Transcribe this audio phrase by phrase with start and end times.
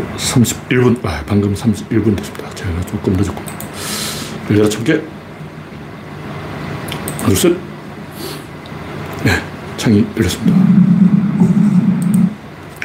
[0.00, 2.50] 31분, 아, 방금 31분 됐습니다.
[2.54, 3.14] 제가 조금.
[4.50, 5.00] 열여덟 천 개.
[7.20, 7.58] 하나, 둘,
[9.24, 9.42] 네,
[9.76, 10.58] 창이 열렸습니다.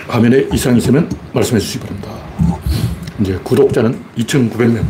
[0.08, 2.10] 화면에 이상이 있으면 말씀해 주시기 바랍니다.
[3.20, 4.84] 이제 구독자는 2,900명.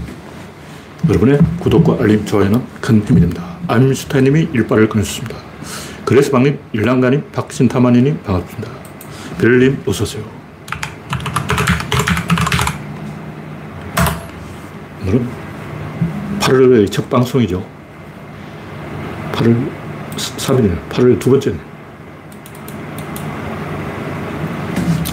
[1.07, 3.57] 여러분의 구독과 알림, 좋아요는 큰 힘이 됩니다.
[3.67, 5.37] 아임슈타인님이 일발을 끊으셨습니다.
[6.05, 8.71] 그레스방님, 일랑가님, 박신타마니님 반갑습니다.
[9.39, 10.36] 별님 어서오세요.
[15.07, 15.25] 오늘은
[16.39, 17.65] 8월의 첫 방송이죠.
[19.31, 19.69] 8월
[20.17, 20.89] 3일이네.
[20.89, 21.57] 8월 두 번째네.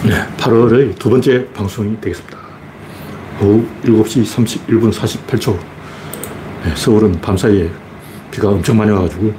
[0.05, 2.39] 네, 8월의 두 번째 방송이 되겠습니다.
[3.41, 5.57] 오후 7시 31분 48초.
[6.65, 7.71] 네, 서울은 밤사이에
[8.33, 9.33] 비가 엄청 많이 와가지고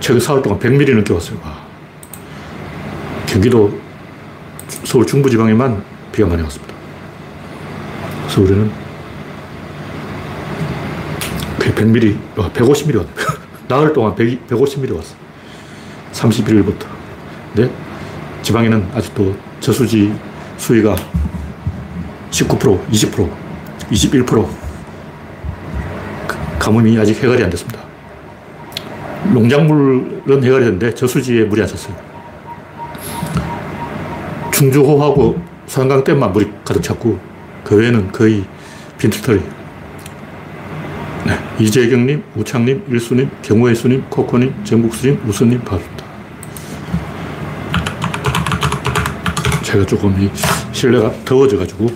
[0.00, 1.38] 최근 4월 동안 100mm 넘게 왔어요.
[1.44, 1.62] 와.
[3.26, 3.78] 경기도
[4.66, 6.74] 서울 중부지방에만 비가 많이 왔습니다.
[8.28, 8.81] 서울에는
[11.62, 13.10] 100mm, 150mm 왔네.
[13.68, 15.14] 나흘 동안 100, 150mm 왔어.
[16.12, 16.86] 31일부터.
[17.54, 17.72] 근데
[18.42, 20.12] 지방에는 아직도 저수지
[20.56, 20.96] 수위가
[22.30, 23.30] 19%, 20%,
[23.90, 24.48] 21%
[26.58, 27.80] 가뭄이 아직 해결이 안 됐습니다.
[29.32, 31.94] 농작물은 해결이 됐는데 저수지에 물이 안 찼어요.
[34.52, 37.18] 충주호하고 소양강댐만 물이 가득 찼고
[37.64, 38.44] 그 외에는 거의
[38.98, 39.61] 빈털터리.
[41.62, 46.04] 네, 이재경님, 우창님, 일수님, 경호의 수님, 코코님, 정국수님, 우수님 반갑습니다.
[49.62, 50.28] 제가 조금 이
[50.72, 51.86] 실내가 더워져가지고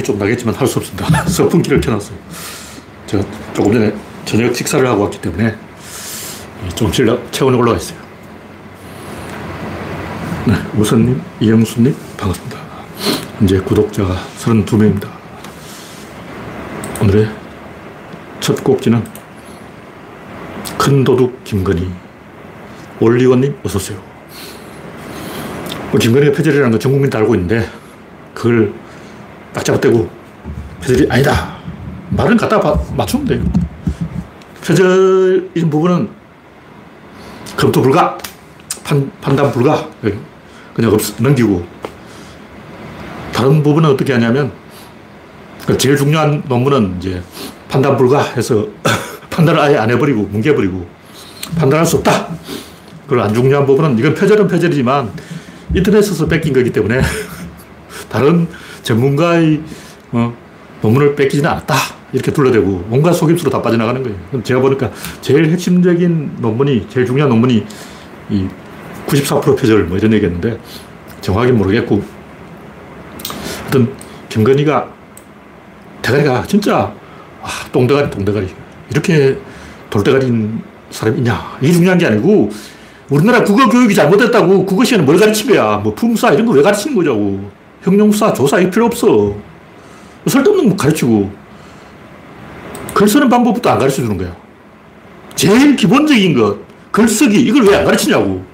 [0.00, 1.06] 소음이 좀 나겠지만 할 수 없습니다.
[1.28, 2.16] 선풍기를 켜놨어요.
[3.06, 3.24] 제가
[3.54, 3.94] 조금 전에
[4.24, 5.54] 저녁 식사를 하고 왔기 때문에
[6.74, 7.98] 좀 체온이 올라가 있어요.
[10.46, 12.58] 네, 우선님, 이영수님, 반갑습니다.
[13.38, 15.08] 현재 구독자가 32명입니다.
[17.02, 17.28] 오늘의
[18.40, 19.04] 첫 곡지는
[20.78, 21.90] 큰 도둑 김건희.
[23.00, 23.98] 올리원님, 어서오세요.
[25.90, 27.68] 뭐 김건희가 표절이라는 건 전 국민 다 알고 있는데,
[28.34, 28.72] 그걸
[29.52, 30.08] 딱 잡아떼고
[30.82, 31.56] 표절이 아니다.
[32.10, 32.58] 말은 갖다
[32.96, 33.44] 맞추면 돼요.
[34.64, 36.08] 표절인 부분은
[37.56, 38.16] 검토 불가,
[38.84, 39.88] 판, 판단 불가.
[40.74, 41.64] 그냥 없, 넘기고.
[43.32, 44.52] 다른 부분은 어떻게 하냐면,
[45.66, 47.22] 그 제일 중요한 논문은 이제
[47.68, 48.66] 판단 불가 해서
[49.30, 50.86] 판단을 아예 안 해버리고, 뭉개버리고,
[51.56, 52.28] 판단할 수 없다.
[53.06, 55.12] 그리고 안 중요한 부분은 이건 표절은 표절이지만
[55.74, 57.00] 인터넷에서 뺏긴 거기 때문에
[58.08, 58.48] 다른
[58.82, 59.60] 전문가의
[60.12, 60.34] 어,
[60.82, 61.74] 논문을 뺏기지는 않았다.
[62.12, 64.42] 이렇게 둘러대고 뭔가 속임수로 다 빠져나가는 거예요.
[64.42, 67.64] 제가 보니까 제일 핵심적인 논문이, 제일 중요한 논문이
[68.30, 68.46] 이
[69.06, 70.58] 94% 표절 뭐 이런 얘기였는데
[71.20, 72.02] 정확히 모르겠고
[73.62, 73.92] 하여튼
[74.28, 74.88] 김건희가
[76.02, 76.92] 대가리가 진짜
[77.42, 78.48] 아, 똥대가리, 똥대가리.
[78.90, 79.36] 이렇게
[79.88, 81.56] 돌대가리인 사람이 있냐.
[81.60, 82.50] 이게 중요한 게 아니고
[83.08, 85.76] 우리나라 국어 교육이 잘못됐다고 국어 시간에 뭘 가르친 거야.
[85.78, 87.50] 뭐 품사 이런 거 왜 가르치는 거냐고.
[87.82, 89.34] 형용사, 조사 이 필요 없어.
[90.26, 91.30] 쓸데없는 거 가르치고.
[92.94, 94.36] 글 쓰는 방법부터 안 가르쳐 주는 거야.
[95.34, 96.58] 제일 기본적인 것,
[96.90, 98.44] 글쓰기, 이걸 왜 안 가르치냐고.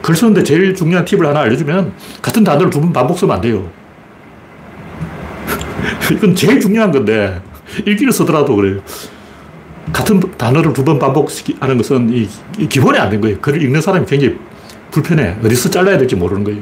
[0.00, 3.70] 글 쓰는데 제일 중요한 팁을 하나 알려주면 같은 단어를 두 번 반복 쓰면 안 돼요.
[6.10, 7.40] 이건 제일 중요한 건데,
[7.86, 8.80] 읽기를 쓰더라도 그래요.
[9.92, 13.38] 같은 단어를 두 번 반복하는 것은 이, 이 기본이 안 된 거예요.
[13.40, 14.36] 글을 읽는 사람이 굉장히
[14.90, 15.36] 불편해.
[15.44, 16.60] 어디서 잘라야 될지 모르는 거예요.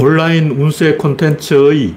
[0.00, 1.94] 온라인 운세 콘텐츠의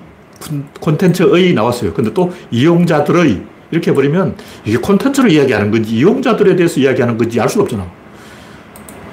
[0.80, 1.94] 콘텐츠의 나왔어요.
[1.94, 3.42] 근데 또 이용자들의
[3.72, 7.86] 이렇게 해버리면 이게 콘텐츠를 이야기하는 건지 이용자들에 대해서 이야기하는 건지 알 수가 없잖아.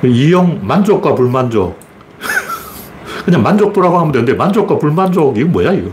[0.04, 1.78] 이용 만족과 불만족.
[3.24, 5.90] 그냥 만족도라고 하면 되는데 만족과 불만족 이거 뭐야 이거.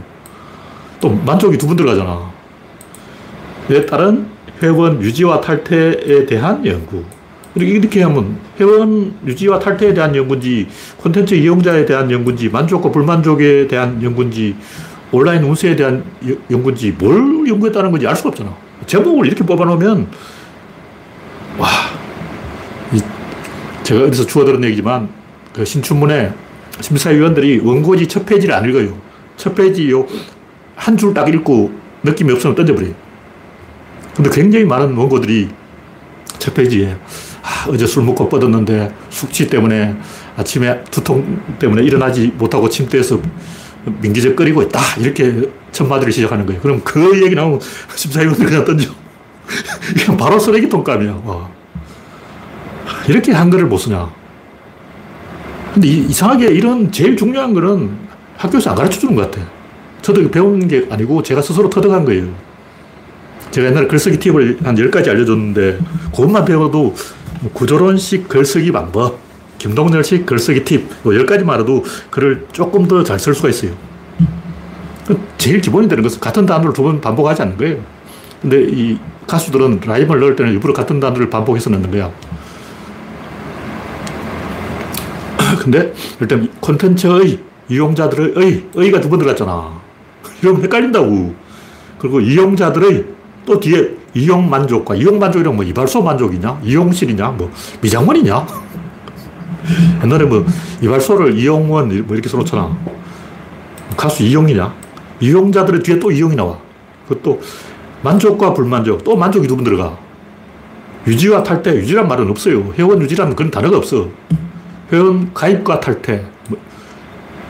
[1.00, 2.30] 또 만족이 두 번 들어가잖아.
[3.70, 4.26] 에 따른
[4.62, 7.04] 회원 유지와 탈퇴에 대한 연구.
[7.56, 10.68] 이렇게 하면 회원 유지와 탈퇴에 대한 연구인지
[10.98, 14.56] 콘텐츠 이용자에 대한 연구인지 만족과 불만족에 대한 연구인지
[15.12, 16.04] 온라인 운세에 대한
[16.52, 18.56] 연구인지 뭘 연구했다는 건지 알 수가 없잖아.
[18.86, 20.08] 제목을 이렇게 뽑아놓으면
[21.58, 21.68] 와
[23.84, 25.10] 제가 어디서 주워 들은 얘기지만
[25.54, 26.32] 그 신춘문에
[26.82, 28.96] 심사위원들이 원고지 첫 페이지를 안 읽어요.
[29.36, 29.92] 첫 페이지
[30.76, 31.72] 한줄 딱 읽고
[32.04, 32.94] 느낌이 없으면 던져버려요.
[34.16, 35.50] 근데 굉장히 많은 원고들이
[36.38, 36.96] 첫 페이지에
[37.50, 39.96] 아, 어제 술 먹고 뻗었는데 숙취 때문에
[40.38, 43.20] 아침에 두통 때문에 일어나지 못하고 침대에서
[44.02, 44.80] 민기적거리고 있다.
[45.00, 46.62] 이렇게 첫마디를 시작하는 거예요.
[46.62, 47.60] 그럼 그 얘기 나오면
[47.96, 48.92] 심사위원들 그냥 던져.
[49.98, 51.22] 그냥 바로 쓰레기통 감이야.
[51.26, 51.50] 와.
[53.08, 54.12] 이렇게 한글을 못 쓰냐.
[55.74, 57.98] 근데 이 상하게 이런 제일 중요한 거는
[58.38, 59.44] 학교에서 안 가르쳐 주는 것 같아.
[60.04, 62.28] 저도 배우는 게 아니고 제가 스스로 터득한 거예요.
[63.52, 65.80] 제가 옛날에 글쓰기 팁을 한 10가지 알려줬는데
[66.12, 66.94] 그것만 배워도
[67.54, 69.18] 구조론식 글쓰기 방법,
[69.60, 73.72] 김동렬식 글쓰기 팁, 10가지만 알아도 글을 조금 더 잘 쓸 수가 있어요.
[75.38, 77.78] 제일 기본이 되는 것은 같은 단어를 두 번 반복하지 않는 거예요.
[78.42, 78.98] 근데 이
[79.28, 82.12] 가수들은 라임을 넣을 때는 일부러 같은 단어를 반복해서 넣는 거야.
[85.60, 87.40] 근데 일단 콘텐츠의
[87.70, 89.80] 이용자들의 의, 의가 두 번 들어갔잖아.
[90.42, 91.36] 이러면 헷갈린다고.
[92.00, 93.06] 그리고 이용자들의
[93.46, 96.62] 또 뒤에 이용 만족과 이용 만족이란 뭐 이발소 만족이냐?
[96.64, 97.30] 이용실이냐?
[97.30, 97.52] 뭐
[97.82, 98.46] 미장원이냐?
[100.04, 100.46] 옛날에 뭐
[100.82, 102.78] 이발소를 이용원 뭐 이렇게 써놓잖아.
[103.96, 104.74] 가수 이용이냐?
[105.20, 106.58] 이용자들의 뒤에 또 이용이 나와.
[107.08, 107.42] 그것도
[108.02, 109.98] 만족과 불만족, 또 만족이 두 번 들어가.
[111.08, 112.74] 유지와 탈퇴, 유지란 말은 없어요.
[112.78, 114.10] 회원 유지라는 그런 단어가 없어.
[114.92, 116.26] 회원 가입과 탈퇴.
[116.50, 116.58] 뭐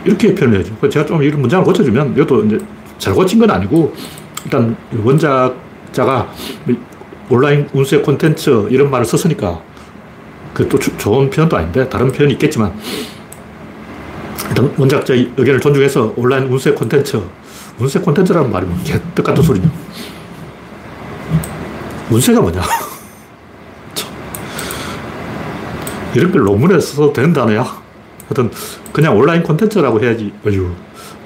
[0.06, 0.90] 이렇게 표현해야죠.
[0.90, 2.58] 제가 좀 이런 문장을 고쳐주면 이것도 이제
[2.98, 3.94] 잘 고친 건 아니고
[4.46, 5.56] 일단 원작
[5.92, 6.32] 자가
[7.30, 9.62] 온라인 운세 콘텐츠 이런 말을 썼으니까
[10.54, 12.74] 그것도 좋은 표현도 아닌데 다른 표현이 있겠지만
[14.50, 17.22] 일단 원작자 의견을 존중해서 온라인 운세 콘텐츠
[17.78, 19.70] 운세 콘텐츠라는 말이 뭐 개떡 같은 소리냐
[22.10, 22.62] 운세가 뭐냐?
[26.16, 27.64] 이런 걸 논문에 써도 되는 단어야
[28.28, 28.50] 하여튼
[28.92, 30.34] 그냥 온라인 콘텐츠라고 해야지.
[30.46, 30.72] 어휴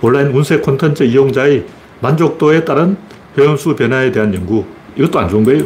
[0.02, 1.66] 온라인 운세 콘텐츠 이용자의
[2.02, 2.98] 만족도에 따른
[3.38, 4.66] 회원수 변화에 대한 연구.
[4.96, 5.66] 이것도 안 좋은 거예요.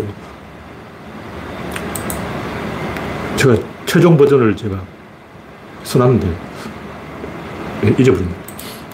[3.35, 3.55] 제가
[3.85, 4.81] 최종 버전을 제가
[5.83, 6.27] 써놨는데,
[7.99, 8.31] 잊어버렸네.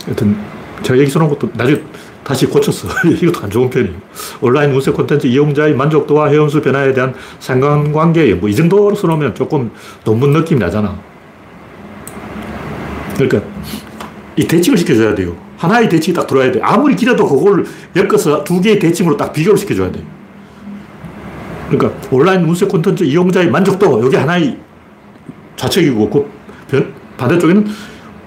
[0.05, 0.37] 하여튼,
[0.81, 1.81] 제가 여기 써놓은 것도 나중에
[2.23, 2.87] 다시 고쳤어.
[3.21, 3.95] 이것도 안 좋은 편이에요.
[4.41, 8.49] 온라인 운세 콘텐츠 이용자의 만족도와 회원수 변화에 대한 상관관계 연구.
[8.49, 9.71] 이 정도로 써놓으면 조금
[10.03, 10.97] 논문 느낌이 나잖아.
[13.15, 13.41] 그러니까,
[14.35, 15.35] 이 대칭을 시켜줘야 돼요.
[15.63, 16.59] 하나의 대칭이 딱 들어와야 돼.
[16.61, 17.65] 아무리 길어도 그걸
[17.95, 20.03] 엮어서 두 개의 대칭으로 딱 비교를 시켜줘야 돼.
[21.69, 24.57] 그러니까 온라인 문서 콘텐츠 이용자의 만족도, 여기 하나의
[25.55, 26.29] 좌측이고, 그
[26.69, 27.65] 변, 반대쪽에는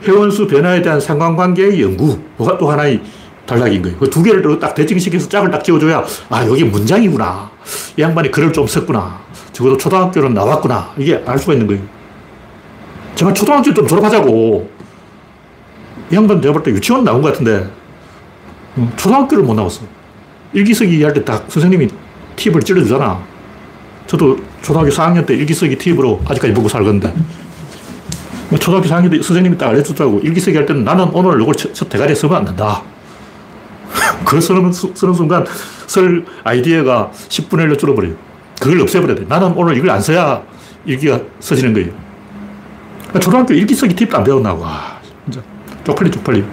[0.04, 3.02] 회원수 변화에 대한 상관관계의 연구, 뭐가 또 하나의
[3.44, 3.98] 단락인 거예요.
[3.98, 7.50] 그 두 개를 딱 대칭시켜서 짝을 딱 지어줘야, 아, 여기 문장이구나.
[7.98, 9.20] 이 양반이 글을 좀 썼구나.
[9.52, 10.92] 적어도 초등학교는 나왔구나.
[10.98, 11.82] 이게 알 수가 있는 거예요.
[13.14, 14.75] 제발 초등학교 좀 졸업하자고.
[16.10, 17.68] 이 양반 내가 볼 때 유치원 나온 것 같은데
[18.76, 19.82] 어, 초등학교를 못 나왔어.
[20.52, 21.88] 일기쓰기 할 때 딱 선생님이
[22.36, 23.20] 팁을 찔러주잖아.
[24.06, 27.12] 저도 초등학교 4학년 때 일기쓰기 팁으로 아직까지 보고 살건데
[28.48, 30.20] 뭐 초등학교 4학년 때 선생님이 딱 알려주더라고.
[30.20, 32.82] 일기쓰기 할 때는 나는 오늘 이걸 첫 대가리에 쓰면 안 된다.
[34.24, 35.44] 그걸 쓰는, 쓰는 순간
[35.86, 38.14] 쓸 아이디어가 10분의 1로 줄어버려요.
[38.60, 39.24] 그걸 없애버려야 돼.
[39.28, 40.42] 나는 오늘 이걸 안 써야
[40.84, 41.90] 일기가 써지는 거예요.
[43.20, 44.52] 초등학교 일기 쓰기 팁도 안 배웠나.
[44.54, 44.95] 와, 진짜.
[45.86, 46.44] 쪽팔리 쪽팔리.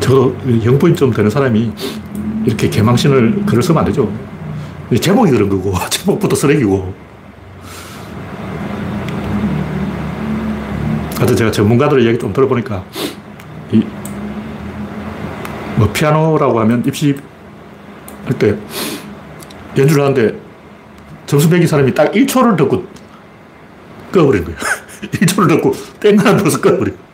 [0.00, 1.72] 적어도 영포인 좀 되는 사람이
[2.44, 4.12] 이렇게 개망신을 글을 쓰면 안 되죠.
[5.00, 6.92] 제목이 그런 거고, 제목부터 쓰레기고.
[11.16, 12.84] 하여튼 제가 전문가들 얘기 좀 들어보니까,
[13.72, 13.82] 이,
[15.76, 17.16] 뭐, 피아노라고 하면 입시
[18.26, 18.58] 할때
[19.78, 20.38] 연주를 하는데
[21.24, 22.84] 점수 매긴 사람이 딱 1초를 듣고
[24.12, 24.58] 꺼버린 거예요.
[25.00, 27.11] 1초를 듣고 땡 하나 넣어서 꺼버린 거예요.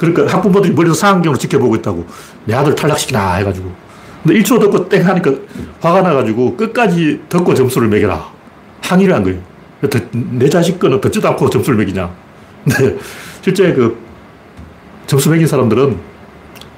[0.00, 2.06] 그러니까 학부모들이 멀리서 상황경으로 지켜보고 있다고.
[2.46, 3.70] 내 아들 탈락시키나 해가지고.
[4.22, 5.30] 근데 1초 듣고 땡 하니까
[5.82, 8.26] 화가 나가지고 끝까지 듣고 점수를 매겨라.
[8.80, 9.38] 항의를 한 거예요.
[10.12, 12.10] 내 자식 거는 듣지도 않고 점수를 매기냐.
[12.64, 12.96] 근데
[13.42, 13.98] 실제 그
[15.06, 15.98] 점수 매긴 사람들은,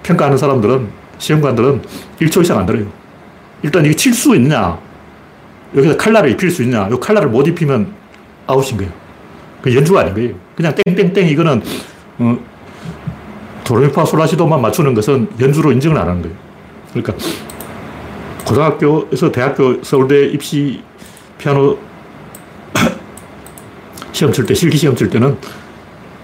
[0.02, 0.88] 평가하는 사람들은,
[1.18, 1.82] 시험관들은
[2.20, 2.86] 1초 이상 안 들어요.
[3.62, 4.78] 일단 이게 칠 수 있냐.
[5.76, 6.88] 여기서 칼날을 입힐 수 있냐.
[6.88, 7.92] 이 칼날을 못 입히면
[8.48, 8.92] 아웃인 거예요.
[9.62, 10.34] 그 연주가 아닌 거예요.
[10.56, 11.62] 그냥 땡땡땡 이거는
[12.18, 12.51] 어,
[13.64, 16.36] 도레미파 솔라시도만 맞추는 것은 연주로 인정을 안 하는 거예요.
[16.92, 17.14] 그러니까
[18.44, 20.82] 고등학교에서 대학교 서울대 입시
[21.38, 21.78] 피아노
[24.12, 25.36] 시험 칠 때, 실기 시험 칠 때는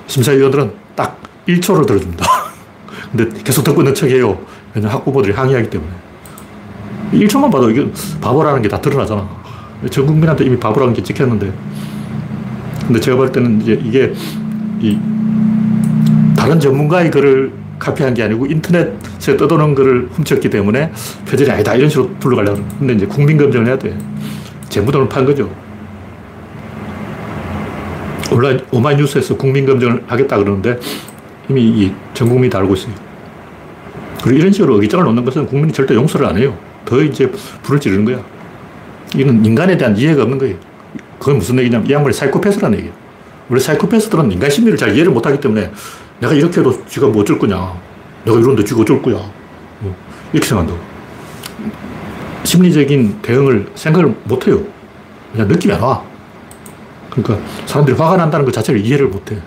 [0.06, 2.24] 심사위원들은 딱 1초를 들어줍니다.
[3.12, 4.38] 근데 계속 듣고 있는 척해요.
[4.74, 5.90] 왜냐 학부모들이 항의하기 때문에.
[7.12, 7.86] 1초만 봐도 이게
[8.20, 9.26] 바보라는 게 다 드러나잖아.
[9.90, 11.52] 전 국민한테 이미 바보라는 게 찍혔는데.
[12.86, 14.12] 근데 제가 볼 때는 이제 이게
[14.80, 14.98] 이
[16.38, 20.92] 다른 전문가의 글을 카피한 게 아니고 인터넷에 떠도는 글을 훔쳤기 때문에
[21.28, 21.74] 표절이 아니다.
[21.74, 22.62] 이런 식으로 둘러가려고.
[22.78, 23.98] 근데 이제 국민검증을 해야 돼.
[24.68, 25.50] 재무돈을 판 거죠.
[28.30, 30.78] 온라인 오마이뉴스에서 국민검증을 하겠다 그러는데
[31.48, 31.62] 이미
[32.12, 32.94] 이전 국민이 다 알고 있어요.
[34.22, 36.56] 그리고 이런 식으로 의장을 놓는 것은 국민이 절대 용서를 안 해요.
[36.84, 37.28] 더 이제
[37.64, 38.22] 불을 지르는 거야.
[39.16, 40.56] 이건 인간에 대한 이해가 없는 거예요.
[41.18, 42.94] 그건 무슨 얘기냐면 이 양반이 사이코패스라는 얘기예요.
[43.48, 45.72] 원래 사이코패스들은 인간 심리를 잘 이해를 못 하기 때문에
[46.20, 47.72] 내가 이렇게 해도 쥐가 뭐 어쩔 거냐.
[48.24, 49.16] 내가 이런데 쥐가 어쩔 거야.
[49.80, 49.94] 뭐
[50.32, 50.80] 이렇게 생각한다고.
[52.44, 54.62] 심리적인 대응을 생각을 못 해요.
[55.32, 56.02] 그냥 느낌이 안 와.
[57.10, 59.38] 그러니까 사람들이 화가 난다는 것 자체를 이해를 못 해.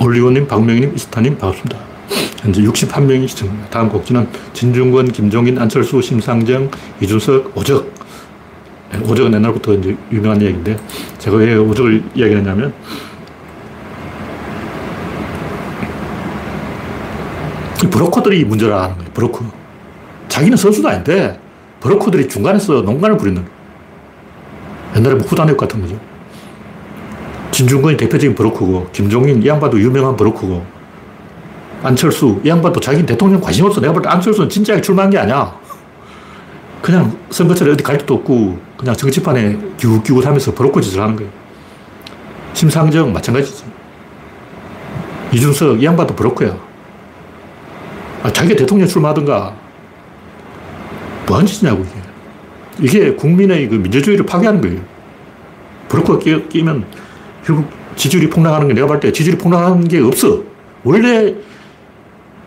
[0.00, 1.76] 올리고님, 박명희님, 이스타님 반갑습니다.
[2.40, 3.68] 현재 61명이 시청합니다.
[3.68, 7.97] 다음 곡지는 진중권, 김종인, 안철수, 심상정, 이준석, 오적.
[8.92, 10.76] 네, 오적은 옛날부터 이제 유명한 이야기인데
[11.18, 12.72] 제가 왜 오적을 이야기하냐면
[17.90, 19.10] 브로커들이 문제라는 거예요.
[19.12, 19.44] 브로커.
[20.28, 21.38] 자기는 선수도 아닌데
[21.80, 23.44] 브로커들이 중간에서 농간을 부리는
[24.96, 25.98] 옛날에 뭐 후단역 같은 거죠.
[27.50, 30.64] 진중권이 대표적인 브로커고, 김종인 이 양반도 유명한 브로커고,
[31.82, 33.80] 안철수 이 양반도 자기는 대통령 관심 없어.
[33.80, 35.52] 내가 볼 때 안철수는 진지하게 출마한 게 아니야.
[36.88, 41.30] 그냥 선거철에 어디 갈 데도 없고, 그냥 정치판에 기웃기웃 하면서 브로커 짓을 하는 거예요.
[42.54, 43.62] 심상정 마찬가지지.
[45.30, 46.56] 이준석 이 양반도 브로커야.
[48.22, 49.54] 아, 자기가 대통령 출마하든가.
[51.26, 52.86] 뭐한 짓이냐고, 이게.
[52.86, 54.80] 이게 국민의 그 민주주의를 파괴하는 거예요.
[56.20, 56.86] 끼, 끼면
[57.44, 60.42] 결국 지지율이 폭락하는 게 내가 볼 때 지지율이 폭락하는 게 없어.
[60.84, 61.34] 원래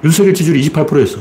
[0.03, 1.19] 윤석열 지지율이 28%였어.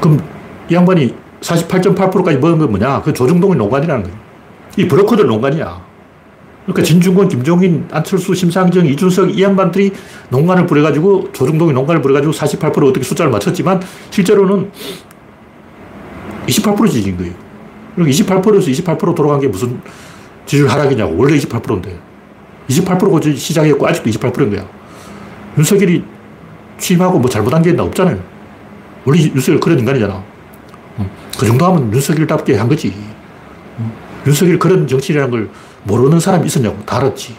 [0.00, 0.20] 그럼
[0.68, 3.02] 이 양반이 48.8%까지 먹은 건 뭐냐?
[3.02, 4.18] 그 조중동의 농간이라는 거예요.
[4.76, 5.88] 이 브로커들 농간이야.
[6.64, 9.90] 그러니까 진중권, 김종인, 안철수, 심상정, 이준석 이 양반들이
[10.28, 13.80] 농간을 부려가지고 조중동이 농간을 부려가지고 48% 어떻게 숫자를 맞췄지만
[14.10, 14.70] 실제로는
[16.46, 17.32] 28% 지진 거예요.
[17.94, 19.80] 그리고 28%에서 28% 돌아간 게 무슨
[20.44, 21.16] 지지율 하락이냐고.
[21.16, 21.98] 원래 28%인데.
[22.68, 24.68] 28%고 시작했고 아직도 28%인 거야.
[25.56, 26.04] 윤석열이
[26.76, 27.82] 취임하고 뭐 잘못한 게 있나?
[27.84, 28.18] 없잖아요.
[29.04, 30.22] 원래 윤석열 그런 인간이잖아.
[31.38, 32.92] 그 정도 하면 윤석열답게 한 거지.
[34.26, 35.48] 윤석열 그런 정치인이라는 걸
[35.84, 36.76] 모르는 사람이 있었냐고.
[36.84, 37.36] 다 알았지.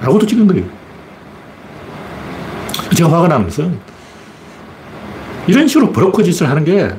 [0.00, 0.64] 알고도 찍은 거예요.
[2.96, 3.78] 제가 화가 나는 것은
[5.46, 6.90] 이런 식으로 브로커 짓을 하는 게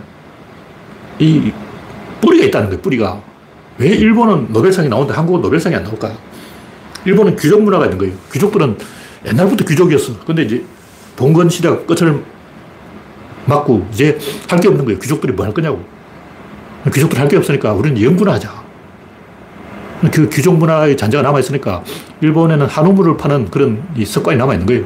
[1.20, 1.52] 이
[2.22, 3.22] 뿌리가 있다는 거예요, 뿌리가.
[3.78, 6.12] 왜 일본은 노벨상이 나오는데 한국은 노벨상이 안 나올까?
[7.06, 8.14] 일본은 귀족 문화가 있는 거예요.
[8.32, 8.78] 귀족들은
[9.28, 10.20] 옛날부터 귀족이었어.
[10.26, 10.66] 근데 이제
[11.16, 12.24] 봉건 시대가 끝을
[13.46, 14.18] 맞고 이제
[14.50, 15.00] 할 게 없는 거예요.
[15.00, 15.84] 귀족들이 뭐 할 거냐고.
[16.92, 18.64] 귀족들 할 게 없으니까 우리는 연구나 하자.
[20.12, 21.82] 그 귀족 문화의 잔재가 남아있으니까
[22.20, 24.84] 일본에는 한우물을 파는 그런 이 습관이 남아있는 거예요.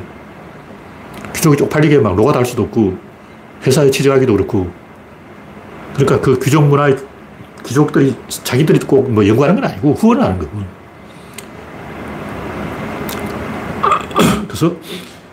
[1.33, 2.97] 귀족이 쪽팔리게 막 노가다 할 수도 없고
[3.65, 4.69] 회사에 취직하기도 그렇고
[5.95, 6.97] 그러니까 그 귀족 문화의
[7.65, 10.61] 귀족들이 자기들이 꼭 뭐 연구하는 건 아니고 후원하는 거고.
[14.47, 14.75] 그래서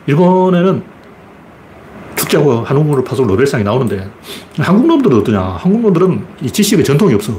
[0.06, 0.82] 일본에는
[2.24, 4.08] 축제하고 한국문을 파서 노벨상이 나오는데
[4.58, 5.40] 한국 놈들은 어떠냐?
[5.58, 7.32] 한국 놈들은 이 지식의 전통이 없어.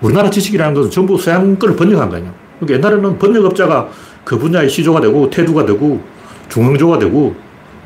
[0.00, 2.32] 우리나라 지식이라는 것은 전부 서양 거를 번역한 거 아니야.
[2.60, 3.88] 그러니까 옛날에는 번역업자가
[4.24, 6.00] 그 분야의 시조가 되고 태두가 되고
[6.48, 7.34] 중흥조가 되고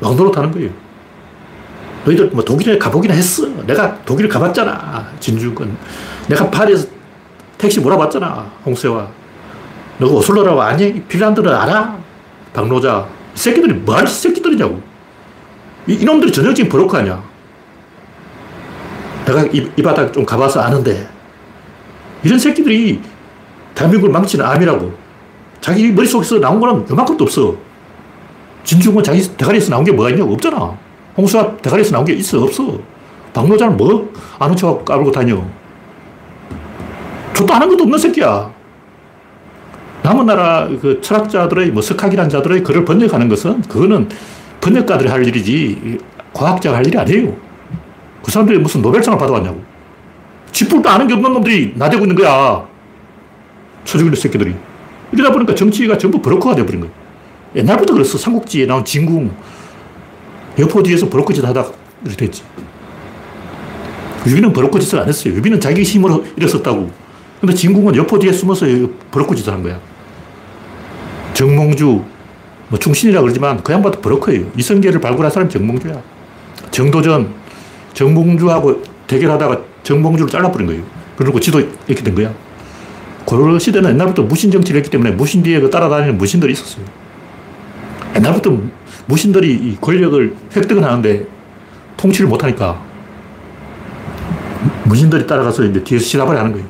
[0.01, 0.69] 왕노릇하는 거예요.
[2.05, 3.47] 너희들 뭐 독일에 가보기나 했어.
[3.65, 5.07] 내가 독일 가봤잖아.
[5.19, 5.75] 진주권.
[6.27, 6.87] 내가 파리에서
[7.57, 8.45] 택시 몰아봤잖아.
[8.65, 9.07] 홍세와.
[9.99, 11.01] 너가 오슬로라고 아니?
[11.03, 11.97] 핀란드를 알아?
[12.53, 13.07] 박노자.
[13.33, 14.92] 이 새끼들이 뭐 하는 새끼들이냐고.
[15.87, 17.23] 이, 이놈들이 전형적인 브로커 아니야.
[19.25, 21.07] 내가 이, 이 바닥 좀 가봐서 아는데.
[22.23, 23.01] 이런 새끼들이
[23.75, 24.93] 대한민국을 망치는 암이라고.
[25.61, 27.55] 자기 머릿속에서 나온 거는 요만큼도 없어.
[28.63, 30.33] 진중은 자기 대가리에서 나온 게 뭐가 있냐고.
[30.33, 30.77] 없잖아.
[31.17, 32.41] 홍수가 대가리에서 나온 게 있어?
[32.43, 32.79] 없어.
[33.33, 35.43] 박노자는 뭐 아는 척 까불고 다녀.
[37.33, 38.51] 저도 아는 것도 없는 새끼야.
[40.03, 44.09] 남은 나라 그 철학자들의 뭐 석학이란 자들의 글을 번역하는 것은 그거는
[44.63, 45.97] 번역가들이 할 일이지
[46.31, 47.35] 과학자가 할 일이 아니에요.
[48.23, 49.61] 그 사람들이 무슨 노벨상을 받아왔냐고.
[50.53, 52.65] 지풀도 아는 게 없는 놈들이 나대고 있는 거야.
[53.83, 54.55] 초죽일 새끼들이.
[55.11, 56.91] 이러다 보니까 정치가 전부 브로커가 돼버린 거야.
[57.55, 58.17] 옛날부터 그랬어.
[58.17, 59.31] 삼국지에 나온 진궁.
[60.59, 61.71] 여포 뒤에서 브로커 짓 하다가
[62.05, 62.43] 이렇게 됐지.
[64.25, 65.33] 유비는 브로커 짓을 안 했어요.
[65.33, 66.89] 유비는 자기 힘으로 일어섰다고.
[67.41, 68.65] 근데 진궁은 여포 뒤에 숨어서
[69.11, 69.77] 브로커 짓을 한 거야.
[71.33, 72.05] 정몽주,
[72.73, 74.47] 뭐 충신이라 그러지만 그 양반도 브로커예요.
[74.57, 76.01] 이성계를 발굴한 사람이 정몽주야.
[76.71, 77.31] 정도전,
[77.93, 80.83] 정몽주하고 대결하다가 정몽주를 잘라버린 거예요.
[81.15, 82.33] 그리고 지도 이렇게 된 거야.
[83.25, 86.83] 고려 시대는 옛날부터 무신 정치를 했기 때문에 무신 뒤에 그 따라다니는 무신들이 있었어요.
[88.15, 88.57] 옛날부터
[89.05, 91.27] 무신들이 권력을 획득을 하는데
[91.95, 92.81] 통치를 못하니까
[94.85, 96.67] 무신들이 따라가서 이제 뒤에서 시다발이 하는 거예요.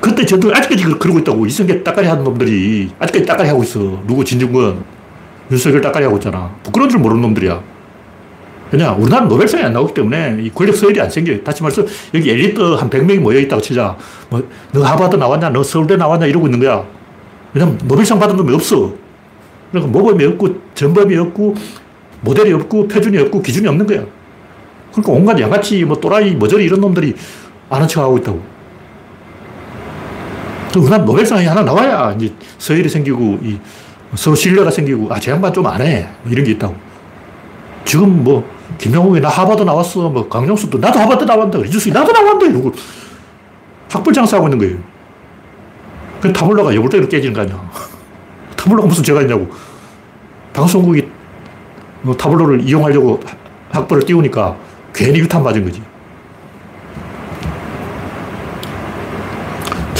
[0.00, 1.46] 그때 전투 아직까지 그러고 있다고.
[1.46, 4.02] 이성계 따까리 하는 놈들이 아직까지 따까리 하고 있어.
[4.06, 4.82] 누구 진중권,
[5.50, 6.54] 윤석열 따까리 하고 있잖아.
[6.62, 7.62] 부끄러운 줄 모르는 놈들이야.
[8.72, 11.42] 왜냐, 우리나라 노벨상이 안 나오기 때문에 이 권력 서열이 안 생겨요.
[11.42, 13.96] 다시 말해서 여기 엘리트 한 100명이 모여있다고 치자.
[14.28, 14.42] 뭐,
[14.72, 15.50] 너 하버드 나왔냐?
[15.50, 16.26] 너 서울대 나왔냐?
[16.26, 16.84] 이러고 있는 거야.
[17.52, 18.92] 왜냐면 노벨상 받은 놈이 없어.
[19.72, 21.56] 그러니까 모범이 없고, 전범이 없고,
[22.20, 24.04] 모델이 없고, 표준이 없고, 기준이 없는 거야.
[24.92, 27.14] 그러니까 온갖 양아치, 뭐, 또라이, 머저리 이런 놈들이
[27.68, 28.40] 아는 척 하고 있다고.
[30.78, 33.58] 우리나라 노벨상이 하나 나와야 이제 서열이 생기고, 이
[34.14, 36.08] 서로 신뢰가 생기고, 아, 제 양반 좀 안 해.
[36.22, 36.74] 뭐 이런 게 있다고.
[37.84, 38.48] 지금 뭐,
[38.78, 40.08] 김영욱이 나 하버드 나왔어.
[40.10, 41.58] 뭐, 강용수도 나도 하버드 나왔다.
[41.60, 42.46] 이주석이 나도 나왔다.
[42.46, 42.72] 이러고
[43.90, 44.78] 학벌 장사하고 있는 거예요.
[46.20, 47.70] 그 타블로가 여불대로 깨지는 거 아니야.
[48.56, 49.48] 타블로가 무슨 죄가 있냐고.
[50.52, 51.08] 방송국이
[52.02, 53.20] 뭐 타블로를 이용하려고
[53.70, 54.56] 학벌을 띄우니까
[54.92, 55.82] 괜히 유탄 맞은 거지.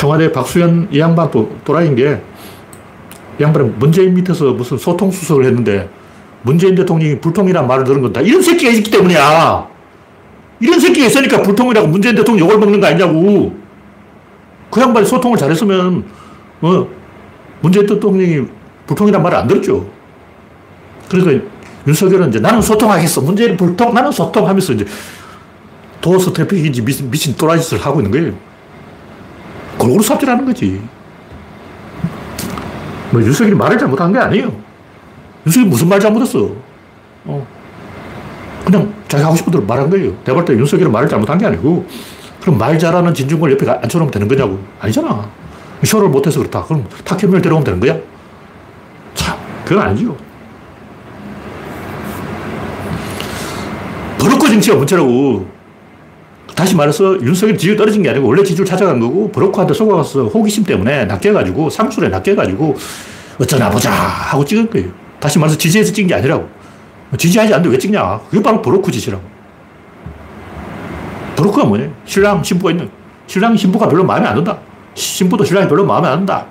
[0.00, 2.22] 청와대 박수현 이 양반 또 또라이인 게,
[3.38, 5.90] 이 양반은 문재인 밑에서 무슨 소통수석을 했는데,
[6.40, 9.68] 문재인 대통령이 불통이란 말을 들은 건다 이런 새끼가 있기 때문이야.
[10.60, 13.54] 이런 새끼가 있으니까 불통이라고 문재인 대통령 욕을 먹는 거 아니냐고.
[14.70, 16.02] 그 양반이 소통을 잘했으면,
[16.62, 16.88] 어,
[17.60, 18.46] 문재인 대통령이
[18.86, 19.86] 불통이란 말을 안 들었죠.
[21.10, 21.46] 그러니까
[21.86, 23.20] 윤석열은 이제 나는 소통하겠어.
[23.20, 24.86] 문재인 불통, 나는 소통하면서 이제
[26.00, 28.49] 도어 스 태픽인지 미친, 미친 또라이 짓을 하고 있는 거예요.
[29.80, 30.80] 골고루 삽질하는 거지.
[33.10, 34.52] 뭐 윤석열이 말을 잘못한 게 아니에요.
[35.46, 36.50] 윤석이 무슨 말 잘못했어?
[37.24, 37.46] 어.
[38.64, 40.12] 그냥 자기 하고 싶은 대로 말한 거예요.
[40.22, 41.86] 내가 볼 때 윤석열은 말을 잘못한 게 아니고,
[42.42, 44.60] 그럼 말 잘하는 진중권을 옆에 앉혀놓으면 되는 거냐고.
[44.80, 45.28] 아니잖아.
[45.82, 46.62] 쇼를 못해서 그렇다.
[46.64, 47.96] 그럼 탁현민을 데려오면 되는 거야?
[49.14, 50.14] 참, 그건 아니죠.
[54.18, 55.46] 버럭고 정치가 문제라고.
[56.60, 61.06] 다시 말해서 윤석열 지지율 떨어진 게 아니고 원래 지지율 찾아간 거고 버럭고한테 속아가서 호기심 때문에
[61.06, 62.76] 낚여가지고 상술에 낚여가지고
[63.40, 64.90] 어쩌나 보자 하고 찍은 거예요.
[65.18, 66.46] 다시 말해서 지지해서 찍은 게 아니라고.
[67.16, 68.20] 지지하지 않는데 왜 찍냐?
[68.28, 69.22] 그게 바로 버럭고 짓이라고.
[71.36, 71.88] 버럭고가 뭐냐?
[72.04, 72.90] 신랑, 신부가 있는.
[73.26, 74.58] 신랑, 신부가 별로 마음에 안 든다.
[74.92, 76.44] 신부도 신랑이 별로 마음에 안 든다.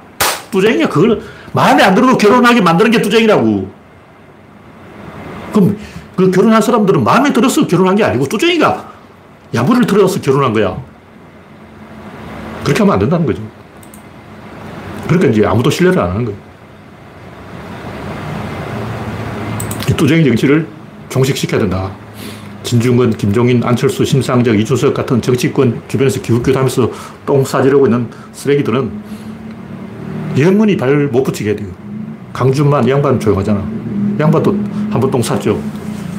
[0.49, 0.89] 뚜쟁이야.
[0.89, 1.21] 그걸
[1.53, 3.69] 마음에 안 들어도 결혼하게 만드는 게 뚜쟁이라고.
[5.53, 5.77] 그럼
[6.15, 8.97] 그 결혼한 사람들은 마음에 들어서 결혼한 게 아니고 뚜쟁이가
[9.53, 10.77] 야부를 들어서 결혼한 거야.
[12.63, 13.41] 그렇게 하면 안 된다는 거죠.
[15.07, 16.39] 그러니까 이제 아무도 신뢰를 안 하는 거예요.
[19.89, 20.67] 이 뚜쟁이 정치를
[21.09, 21.91] 종식시켜야 된다.
[22.61, 26.91] 진중권, 김종인, 안철수, 심상정, 이준석 같은 정치권 주변에서 기웃기웃하면서
[27.25, 28.91] 똥 싸지르고 있는 쓰레기들은
[30.37, 31.69] 영원히 발못 붙이게 돼요.
[32.33, 33.63] 강준만 양반 조용하잖아.
[34.19, 34.51] 양반도
[34.91, 35.59] 한 번 똥 쌌죠.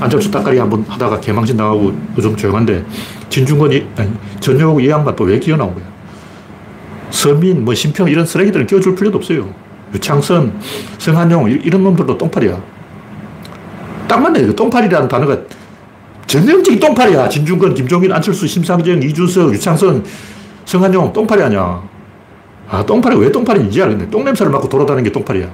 [0.01, 2.85] 안철수 따까리 한번 하다가 개망신 당하고 요즘 조용한데
[3.29, 4.11] 진중권이 아니
[4.41, 5.85] 전용이 양반 또왜 기어 나온 거야?
[7.11, 9.53] 서민, 뭐 심평 이런 쓰레기들은 끼워줄 필요도 없어요.
[9.95, 10.59] 유창선,
[10.99, 12.61] 성한용 이런 놈들도 똥파리야.
[14.09, 14.55] 딱 맞네.
[14.55, 15.37] 똥파리라는 단어가
[16.27, 17.29] 전형적인 똥파리야.
[17.29, 20.05] 진중권, 김종인, 안철수, 심상정, 이준석, 유창선,
[20.65, 21.83] 성한용 똥파리 아니야.
[22.69, 24.11] 아, 똥파리 왜 똥파리인지 알겠네.
[24.11, 25.49] 똥냄새를 맡고 돌아다니는 게 똥파리야.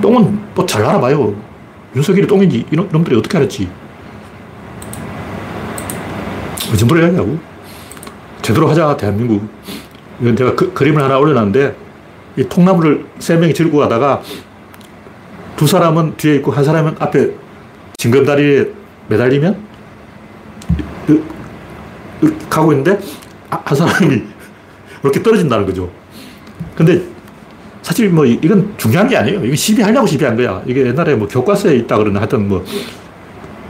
[0.00, 1.51] 똥은 뭐잘 알아봐요.
[1.94, 3.68] 윤석열이 똥인지 이놈, 이놈들이 어떻게 알았지?
[6.70, 7.38] 그 정도로 해야냐고.
[8.40, 9.48] 제대로 하자, 대한민국.
[10.20, 11.76] 이건 제가 그, 그림을 하나 올려놨는데,
[12.36, 14.22] 이 통나무를 세 명이 들고 가다가
[15.56, 17.30] 두 사람은 뒤에 있고 한 사람은 앞에
[17.98, 18.68] 징검다리에
[19.08, 19.62] 매달리면
[22.48, 22.98] 가고 있는데
[23.50, 24.22] 아, 한 사람이
[25.04, 25.90] 이렇게 떨어진다는 거죠.
[26.74, 27.02] 근데
[27.82, 29.44] 사실 뭐 이건 중요한 게 아니에요.
[29.44, 30.62] 이거 시비하려고 시비한 거야.
[30.66, 32.64] 이게 옛날에 뭐 교과서에 있다 그러나 하여튼 뭐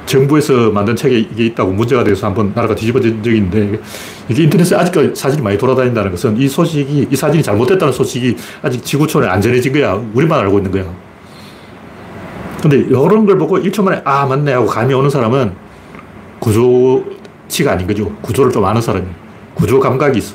[0.04, 3.80] 정부에서 만든 책에 이게 있다고 문제가 돼서 한번 나라가 뒤집어진 적이 있는데
[4.28, 9.26] 이게 인터넷에 아직까지 사진이 많이 돌아다닌다는 것은 이 소식이, 이 사진이 잘못됐다는 소식이 아직 지구촌에
[9.26, 9.94] 안 전해진 거야.
[10.12, 10.84] 우리만 알고 있는 거야.
[12.60, 15.52] 근데 이런 걸 보고 1초 만에 아, 맞네 하고 감이 오는 사람은
[16.40, 18.12] 구조치가 아닌 거죠.
[18.22, 19.06] 구조를 좀 아는 사람이.
[19.54, 20.34] 구조 감각이 있어.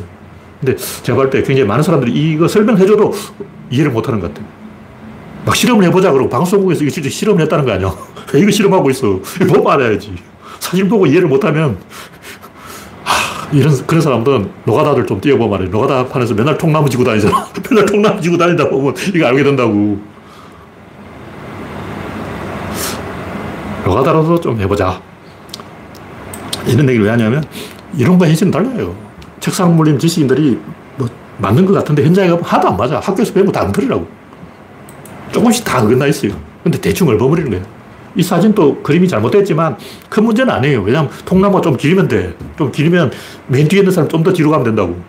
[0.59, 3.13] 근데 제가 볼 때 굉장히 많은 사람들이 이거 설명해줘도
[3.69, 4.47] 이해를 못 하는 것 같아요.
[5.45, 7.93] 막 실험을 해보자 그러고 방송국에서 이거 진짜 실험을 했다는 거 아니야.
[8.33, 9.19] 왜 이거 실험하고 있어?
[9.47, 10.15] 보고 알아야지.
[10.59, 11.77] 사진 보고 이해를 못하면
[13.03, 15.69] 하, 이런 그런 사람들은 노가다를 좀 띄워보면 말이야.
[15.69, 17.47] 노가다 판에서 맨날 통나무 지고 다니잖아.
[17.69, 19.99] 맨날 통나무 지고 다니다 보면 이거 알게 된다고.
[23.85, 25.01] 노가다로도 좀 해보자.
[26.67, 27.43] 이런 얘기를 왜 하냐면
[27.95, 28.93] 이런 거 현실은 달라요.
[29.39, 30.73] 책상 물림 지식인들이 뭐
[31.39, 32.99] 맞는 것 같은데 현장에 가면 하나도 안 맞아.
[32.99, 34.07] 학교에서 배운 거다 엉터리라고.
[35.31, 36.31] 조금씩 다 어긋나 있어요.
[36.63, 37.65] 근데 대충 얼버무리는 거예요.
[38.15, 39.77] 이 사진도 그림이 잘못됐지만
[40.09, 40.81] 큰 문제는 아니에요.
[40.81, 42.35] 왜냐하면 통나무가 좀 길면 돼.
[42.57, 43.11] 좀 길면
[43.47, 44.99] 맨 뒤에 있는 사람 좀 더 뒤로 가면 된다고.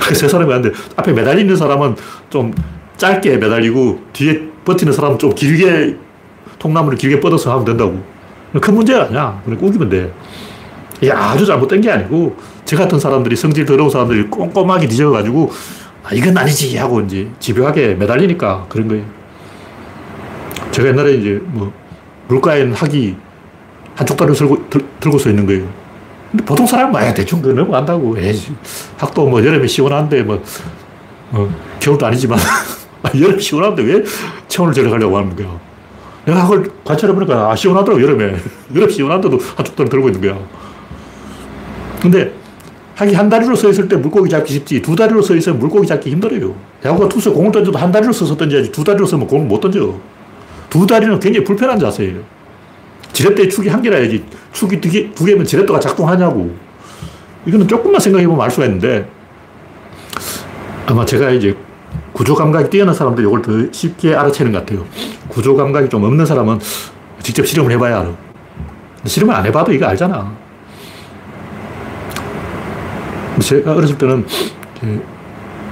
[0.14, 1.96] 세 사람이 하는데 앞에 매달리는 사람은
[2.28, 2.52] 좀
[2.96, 5.96] 짧게 매달리고 뒤에 버티는 사람은 좀 길게
[6.58, 8.02] 통나무를 길게 뻗어서 하면 된다고.
[8.60, 9.40] 큰 문제가 아니야.
[9.44, 10.12] 그냥 우기면 돼.
[11.00, 15.50] 이게 아주 잘못된 게 아니고 저 같은 사람들이 성질 더러운 사람들이 꼼꼼하게 뒤져가지고
[16.04, 19.04] 아, 이건 아니지 하고 이제 집요하게 매달리니까 그런 거예요.
[20.70, 21.72] 제가 옛날에 이제 뭐
[22.28, 23.16] 물가엔 학이
[23.94, 25.66] 한쪽 다리를 들고, 들, 들고 서 있는 거예요.
[26.30, 28.16] 근데 보통 사람은 아, 대충 그 넘어간다고.
[28.18, 28.40] 에이,
[28.96, 30.42] 학도 뭐 여름에 시원한데 뭐,
[31.32, 31.48] 어,
[31.80, 32.38] 겨울도 아니지만
[33.20, 34.04] 여름 시원한데 왜
[34.48, 35.58] 체온을 절약하려고 하는 거야.
[36.24, 38.36] 내가 학을 관찰해보니까 아, 시원하더라고, 여름에.
[38.74, 40.38] 여름 시원한데도 한쪽 다리 들고 있는 거야.
[42.00, 42.32] 근데
[42.96, 46.10] 하기 한 다리로 서 있을 때 물고기 잡기 쉽지 두 다리로 서 있으면 물고기 잡기
[46.10, 46.54] 힘들어요.
[46.84, 49.94] 야구가 투수 공을 던져도 한 다리로 서서 던져야지 두 다리로 서면 공을 못 던져.
[50.68, 52.20] 두 다리는 굉장히 불편한 자세예요.
[53.12, 56.54] 지렛대 축이 한 개라야지 축이 두, 개, 두 개면 지렛대가 작동하냐고.
[57.46, 59.08] 이거는 조금만 생각해보면 알 수가 있는데
[60.86, 61.56] 아마 제가 이제
[62.12, 64.84] 구조 감각이 뛰어난 사람들이 이걸 더 쉽게 알아채는 것 같아요.
[65.28, 66.58] 구조 감각이 좀 없는 사람은
[67.22, 68.12] 직접 실험을 해봐야 알아.
[69.06, 70.49] 실험을 안 해봐도 이거 알잖아.
[73.50, 74.24] 제가 어렸을 때는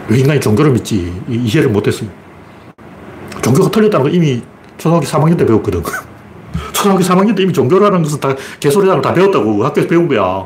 [0.08, 2.10] 왜 인간이 종교를 믿지 이해를 못했어요.
[3.40, 4.42] 종교가 틀렸다는 거 이미
[4.76, 5.80] 초등학교 3학년 때 배웠거든.
[6.74, 10.44] 초등학교 3학년 때 이미 종교라는 것은 다 개소리라는 다 배웠다고 학교에서 배운 거야.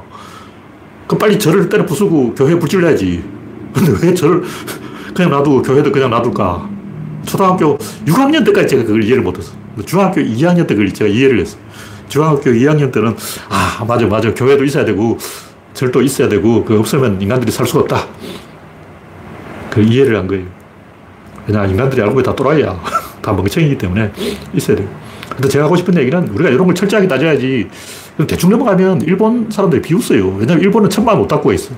[1.07, 3.25] 그럼 빨리 절을 때려 부수고 교회 불질 내야지.
[3.73, 4.43] 근데 왜 절을
[5.17, 6.69] 그냥 놔두고 교회도 그냥 놔둘까?
[7.25, 9.53] 초등학교 6학년 때까지 제가 그걸 이해를 못했어.
[9.87, 11.57] 중학교 2학년 때 그걸 제가 이해를 했어.
[12.09, 13.17] 중학교 2학년 때는
[13.49, 15.17] 아 맞아 맞아 교회도 있어야 되고
[15.75, 18.07] 절도 있어야 되고, 그 없으면 인간들이 살 수가 없다.
[19.71, 20.45] 그 이해를 한 거예요.
[21.47, 22.81] 그냥 인간들이 알고 다 또라이야.
[23.23, 24.13] 다 멍청이기 때문에
[24.53, 24.89] 있어야 돼요.
[25.31, 27.69] 근데 제가 하고 싶은 얘기는 우리가 이런 걸 철저하게 따져야지.
[28.29, 30.37] 대충 넘어가면 일본 사람들이 비웃어요.
[30.37, 31.75] 왜냐면 일본은 천만 못 닦고 있어.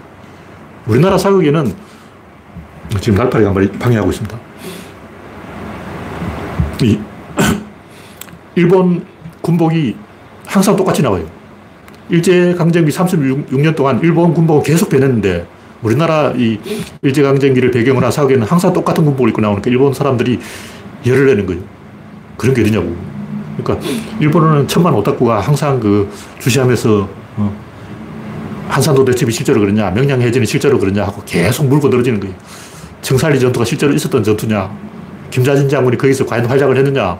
[0.86, 1.72] 우리나라 사극에는
[3.00, 4.38] 지금 날파리가 한 마리 방해하고 있습니다.
[6.82, 6.98] 이
[8.56, 9.06] 일본
[9.40, 9.96] 군복이
[10.46, 11.24] 항상 똑같이 나와요.
[12.10, 15.46] 일제강점기 36년 동안 일본 군복은 계속 변했는데
[15.82, 16.58] 우리나라 이
[17.02, 20.38] 일제강점기를 배경으로 한 사극에는 항상 똑같은 군복을 입고 나오니까 일본 사람들이
[21.06, 21.62] 열을 내는 거예요.
[22.36, 22.94] 그런 게 어디냐고.
[23.56, 23.86] 그러니까
[24.18, 27.56] 일본어는 천만 오타쿠가 항상 그 주시하면서 어,
[28.68, 32.34] 한산도 대첩이 실제로 그러냐, 명량해전이 실제로 그러냐 하고 계속 물고 늘어지는 거예요.
[33.02, 34.70] 청살리 전투가 실제로 있었던 전투냐,
[35.30, 37.18] 김자진 장군이 거기서 과연 활약을 했느냐,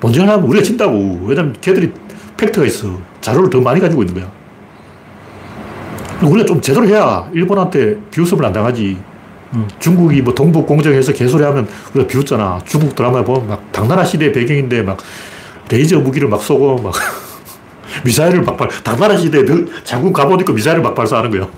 [0.00, 1.20] 논쟁을 하면 우리가 진다고.
[1.26, 1.92] 왜냐면 걔들이
[2.40, 2.98] 팩트가 있어.
[3.20, 4.30] 자료를 더 많이 가지고 있는 거야.
[6.22, 8.96] 우리가 좀 제대로 해야 일본한테 비웃음을 안 당하지.
[9.78, 12.60] 중국이 뭐 동북 공정해서 개소리 하면 우리가 비웃잖아.
[12.64, 14.98] 중국 드라마 보면 막 당나라 시대 배경인데 막
[15.70, 16.94] 레이저 무기를 막 쏘고 막
[18.04, 19.44] 미사일을 막 발, 당나라 시대에
[19.84, 21.48] 장군 갑옷 입고 미사일을 막 발사하는 거야.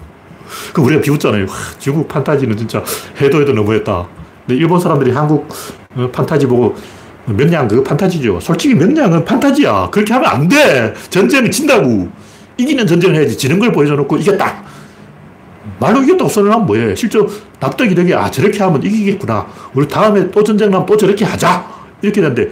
[0.73, 1.43] 그 우리가 비웃잖아요.
[1.43, 2.83] 와, 중국 판타지는 진짜
[3.21, 4.07] 해도 해도 너무했다.
[4.47, 5.49] 근데 일본 사람들이 한국
[5.95, 6.75] 어, 판타지 보고
[7.27, 8.41] 명량 그거 판타지죠.
[8.41, 9.89] 솔직히 명량은 판타지야.
[9.91, 10.93] 그렇게 하면 안 돼.
[11.11, 12.09] 전쟁은 진다고.
[12.57, 13.37] 이기는 전쟁을 해야지.
[13.39, 14.63] 지는 걸 보여줘놓고 이겼다.
[15.79, 16.95] 말로 이겼다고 선언하면 뭐해.
[16.97, 17.29] 실제로
[17.61, 19.47] 납득이 되게, 아, 저렇게 하면 이기겠구나.
[19.75, 21.65] 우리 다음에 또 전쟁 나면 또 저렇게 하자.
[22.03, 22.51] 이렇게 되는데,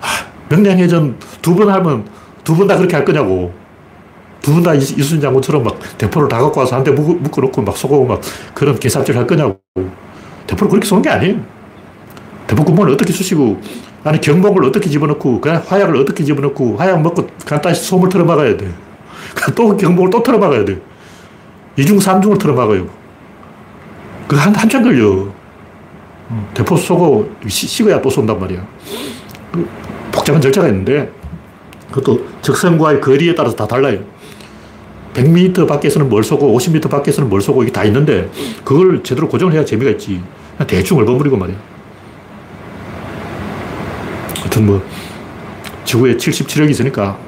[0.00, 0.06] 아,
[0.48, 2.04] 명량해전 두 번 하면
[2.44, 3.52] 두 번 다 그렇게 할 거냐고.
[4.42, 8.04] 두 분 다 이순신 장군처럼 막 대포를 다 갖고 와서 한 대 묶어놓고 막 쏘고
[8.04, 8.20] 막
[8.54, 9.60] 그런 개삽질 할 거냐고.
[10.48, 11.36] 대포를 그렇게 쏘는 게 아니에요.
[12.48, 13.60] 대포 군번을 어떻게 쑤시고
[14.04, 18.72] 아니 경복을 어떻게 집어넣고 그냥 화약을 어떻게 집어넣고 화약 먹고 간단히 솜을 틀어막아야 돼.
[19.54, 20.80] 또 경복을 또 틀어막아야 돼.
[21.76, 22.86] 이중 삼중을 틀어막아요.
[24.26, 25.28] 그 한, 한참 걸려.
[26.54, 28.66] 대포 쏘고 식어야 또 쏜단 말이야.
[29.52, 29.68] 그
[30.10, 31.10] 복잡한 절차가 있는데
[31.92, 34.00] 그것도 적성과의 거리에 따라서 다 달라요.
[35.14, 38.30] 100m 밖에서는 뭘 쏘고 50m 밖에서는 뭘 쏘고 이게 다 있는데
[38.64, 40.22] 그걸 제대로 고정을 해야 재미가 있지.
[40.66, 41.56] 대충 얼버무리고 말이야.
[44.52, 44.82] 하여튼 뭐,
[45.84, 47.18] 지구에 77억이 있으니까,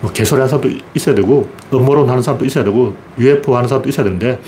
[0.00, 4.02] 뭐, 개소리 하는 사람도 있어야 되고, 음모론 하는 사람도 있어야 되고, UFO 하는 사람도 있어야
[4.04, 4.40] 되는데,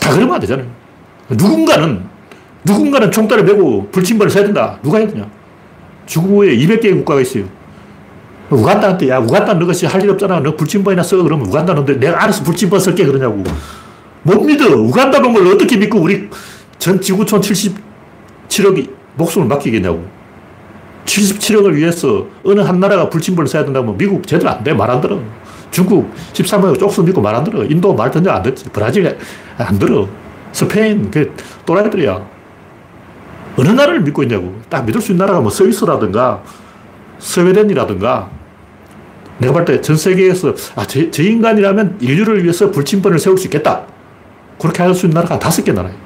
[0.00, 0.66] 다 그러면 안 되잖아요.
[1.30, 2.02] 누군가는,
[2.64, 4.78] 누군가는 총대를 메고 불침번을 써야 된다.
[4.82, 5.28] 누가 해야 되냐?
[6.06, 7.44] 지구에 200개의 국가가 있어요.
[8.50, 10.40] 우간다한테, 야, 우간다 너 것이 할 일 없잖아.
[10.40, 11.22] 너 불침번이나 써.
[11.22, 13.06] 그러면 우간다 는 내가 알아서 불침번 쓸게.
[13.06, 13.42] 그러냐고.
[14.24, 14.76] 못 믿어.
[14.76, 16.28] 우간다 놈을 어떻게 믿고 우리
[16.78, 20.21] 전 지구촌 77억이 목숨을 맡기겠냐고.
[21.04, 24.72] 77억을 위해서 어느 한 나라가 불침번을 써야 된다면 미국 제대로 안 돼.
[24.72, 25.18] 말 안 들어.
[25.70, 27.64] 중국 13억 쪽수 믿고 말 안 들어.
[27.64, 28.66] 인도 말 던져 안 듣지.
[28.72, 29.18] 브라질
[29.58, 30.06] 안 들어.
[30.52, 31.34] 스페인, 그
[31.66, 32.20] 또라이들이야.
[33.56, 34.54] 어느 나라를 믿고 있냐고.
[34.68, 36.42] 딱 믿을 수 있는 나라가 뭐 스위스라든가
[37.18, 38.30] 스웨덴이라든가
[39.38, 43.82] 내가 볼 때 전 세계에서 아, 저, 저 인간이라면 인류를 위해서 불침번을 세울 수 있겠다.
[44.58, 45.96] 그렇게 할 수 있는 나라가 다섯 개 나라예요.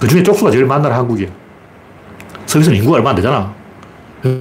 [0.00, 1.30] 그 중에 쪽수가 제일 많은 나라 한국이에요.
[2.46, 3.52] 서기서는 인구가 얼마 안 되잖아.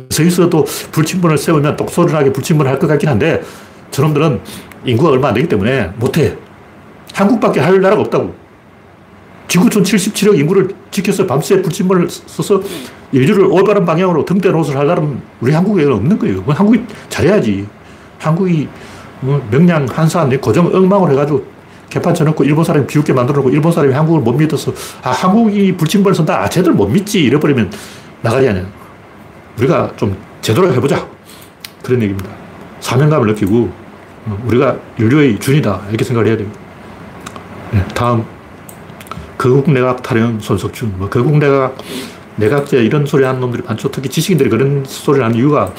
[0.10, 3.42] 서기서도 불침번을 세우면 똑소리나게 불침번을 할 것 같긴 한데
[3.92, 4.40] 저놈들은
[4.86, 6.36] 인구가 얼마 안 되기 때문에 못해.
[7.14, 8.34] 한국밖에 할 나라가 없다고.
[9.48, 12.62] 지구촌 77억 인구를 지켜서 밤새 불침번을 써서
[13.12, 16.44] 인류를 올바른 방향으로 등대 노릇을 할 나라는 우리 한국에는 없는 거예요.
[16.48, 17.66] 한국이 잘해야지.
[18.20, 18.68] 한국이
[19.22, 21.44] 뭐 명량 한산 고정 엉망을 해가지고
[21.90, 26.14] 개판 쳐놓고 일본 사람이 비웃게 만들어 놓고 일본 사람이 한국을 못 믿어서 아, 한국이 불침번을
[26.14, 26.42] 쓴다.
[26.44, 27.24] 아, 쟤들 못 믿지.
[27.24, 27.72] 이래버리면
[28.22, 28.66] 나가리 아니야.
[29.58, 31.08] 우리가 좀 제대로 해보자.
[31.84, 32.30] 그런 얘기입니다.
[32.80, 33.72] 사명감을 느끼고
[34.26, 35.84] 어, 우리가 인류의 준이다.
[35.90, 36.60] 이렇게 생각을 해야 됩니다.
[37.72, 38.24] 네, 다음
[39.38, 40.94] 거국 내각 타령 손석준.
[40.98, 41.78] 뭐 거국 내각
[42.36, 43.90] 내각제 이런 소리 하는 놈들이 많죠.
[43.90, 45.74] 특히 지식인들이 그런 소리를 하는 이유가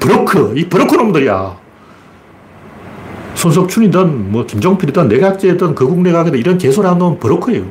[0.00, 1.56] 브로커, 이 브로커 놈들이야.
[3.34, 7.64] 손석춘이든 뭐 김종필이든 내각제든 거국 내각이든 이런 개소리 하는 놈은 브로커예요.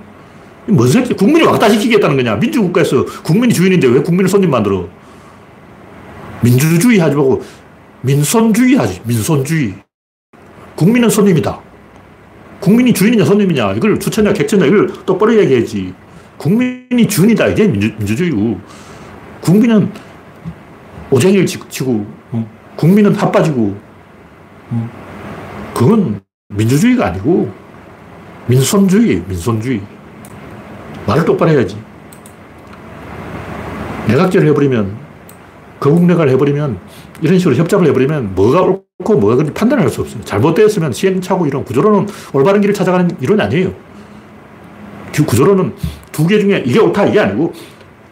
[0.67, 1.13] 뭔 새끼?
[1.13, 2.35] 국민이 왕따 시키겠다는 거냐?
[2.35, 4.87] 민주국가에서 국민이 주인인데 왜 국민을 손님 만들어?
[6.41, 7.43] 민주주의 하지 말고
[8.01, 9.01] 민손주의 하지.
[9.05, 9.73] 민손주의.
[10.75, 11.59] 국민은 손님이다.
[12.59, 15.93] 국민이 주인이냐 손님이냐 이걸 주체냐 객체냐 이걸 똑바로 얘기해야지.
[16.37, 17.47] 국민이 주인이다.
[17.47, 18.59] 이게 민주, 민주주의고.
[19.41, 19.91] 국민은
[21.09, 22.49] 오쟁이를 치고, 어?
[22.75, 23.77] 국민은 핫바지고,
[24.69, 24.89] 어?
[25.73, 27.51] 그건 민주주의가 아니고
[28.47, 29.81] 민손주의, 민손주의.
[31.05, 31.77] 말을 똑바로 해야지.
[34.07, 35.06] 내각제를 해버리면,
[35.89, 36.77] 거국내각을 해버리면,
[37.21, 40.21] 이런 식으로 협잡을 해버리면 뭐가 옳고 뭐가 그런지 판단을 할 수 없어요.
[40.23, 43.73] 잘못되었으면 시행착오 이런 구조로는 올바른 길을 찾아가는 이론이 아니에요.
[45.25, 45.73] 구조로는
[46.11, 47.51] 두개 중에 이게 옳다 이게 아니고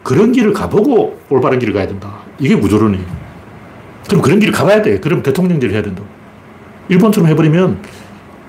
[0.02, 2.18] 그런 길을 가보고 올바른 길을 가야 된다.
[2.40, 3.04] 이게 구조론이에요.
[4.08, 4.98] 그럼 그런 길을 가봐야 돼.
[4.98, 6.02] 그럼 대통령제를 해야 된다.
[6.88, 7.78] 일본처럼 해버리면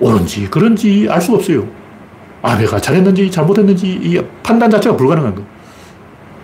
[0.00, 1.68] 옳은지 그런지 알 수가 없어요.
[2.42, 5.42] 아베가 잘했는지 잘못했는지 이 판단 자체가 불가능한 거.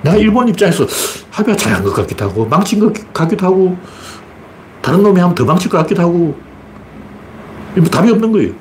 [0.04, 0.86] 내가 일본 입장에서
[1.34, 3.76] 아베가 잘한 것 같기도 하고 망친 것 같기도 하고
[4.82, 6.38] 다른 놈이 하면 더 망칠 것 같기도 하고
[7.74, 8.52] 뭐 답이 없는 거예요.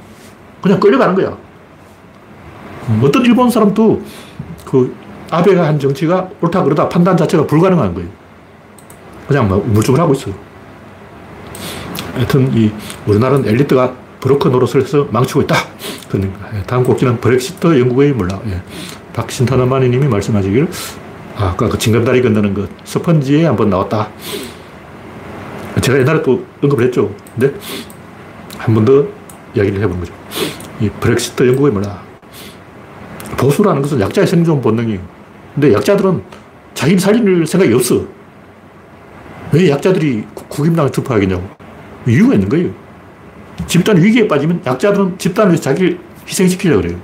[0.62, 1.38] 그냥 끌려가는 거야.
[3.02, 4.02] 어떤 일본 사람도
[4.66, 4.96] 그
[5.30, 8.10] 아베가 한 정치가 옳다 그러다 판단 자체가 불가능한 거예요.
[9.28, 10.34] 그냥 뭐 우물쭈물 하고 있어요.
[12.14, 12.72] 하여튼 이
[13.06, 15.56] 우리나라는 엘리트가 브로커 노릇을 해서 망치고 있다.
[16.10, 18.40] 그러니까 다음 곡지는 브렉시트 영국의 몰라.
[18.48, 18.62] 예.
[19.14, 20.68] 박신타나마니 님이 말씀하시길
[21.36, 24.10] 아, 아까 그 징검다리 건너는 것 스펀지에 한번 나왔다.
[25.82, 27.14] 제가 옛날에 또 언급을 했죠.
[27.36, 27.54] 근데
[28.58, 29.06] 한 번 더
[29.56, 30.14] 이야기를 해본 거죠.
[30.80, 32.02] 이 브렉시트 영국의 몰라.
[33.38, 35.00] 보수라는 것은 약자의 생존 본능이에요.
[35.54, 36.24] 근데 약자들은
[36.74, 38.02] 자기 살릴 생각이 없어.
[39.52, 41.44] 왜 약자들이 국임당을 투표하겠냐고.
[42.08, 42.70] 이유가 있는 거예요.
[43.68, 46.98] 집단 위기에 빠지면 약자들은 집단을 자기를 희생시키려고 그래요.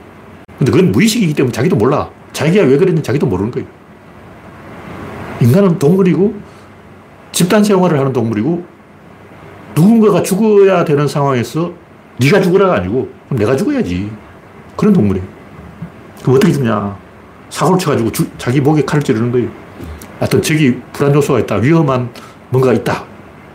[0.58, 2.10] 근데 그건 무의식이기 때문에 자기도 몰라.
[2.34, 3.68] 자기가 왜 그랬는지 자기도 모르는 거예요.
[5.42, 6.36] 인간은 동물이고
[7.32, 8.66] 집단 생활을 하는 동물이고
[9.76, 11.72] 누군가가 죽어야 되는 상황에서
[12.20, 14.12] 네가 죽으라가 아니고 그럼 내가 죽어야지.
[14.76, 15.26] 그런 동물이에요.
[16.22, 16.98] 그럼 어떻게 죽냐.
[17.50, 19.50] 사고를 쳐가지고 주, 자기 목에 칼을 찌르는 거예요.
[20.20, 21.56] 하여튼 저기 불안 요소가 있다.
[21.56, 22.10] 위험한
[22.50, 23.06] 뭔가가 있다.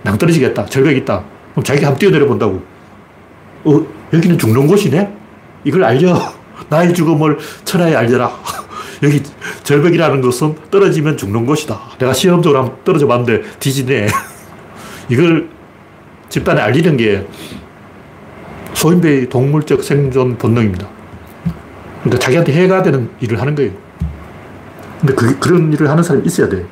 [0.03, 0.66] 낭떠러지겠다.
[0.66, 1.23] 절벽이 있다.
[1.53, 2.62] 그럼 자기가 한번 뛰어내려 본다고.
[3.64, 5.12] 어, 여기는 죽는 곳이네?
[5.64, 6.18] 이걸 알려.
[6.70, 8.31] 나의 죽음을 천하에 알려라.
[9.02, 9.22] 여기
[9.62, 11.78] 절벽이라는 것은 떨어지면 죽는 곳이다.
[11.98, 14.07] 내가 시험적으로 한번 떨어져 봤는데 뒤지네.
[15.09, 15.48] 이걸
[16.28, 17.26] 집단에 알리는 게
[18.74, 20.88] 소인배의 동물적 생존 본능입니다.
[22.02, 23.72] 그러니까 자기한테 해가 되는 일을 하는 거예요.
[25.00, 26.64] 근데 그, 그런 일을 하는 사람이 있어야 돼.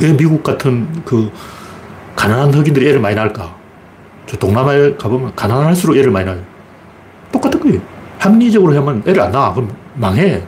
[0.00, 1.30] 왜 미국 같은 그
[2.14, 3.54] 가난한 흑인들이 애를 많이 낳을까?
[4.26, 6.42] 저 동남아에 가보면 가난할수록 애를 많이 낳아요.
[7.32, 7.80] 똑같은 거예요.
[8.18, 9.54] 합리적으로 하면 애를 안 낳아.
[9.54, 10.42] 그럼 망해.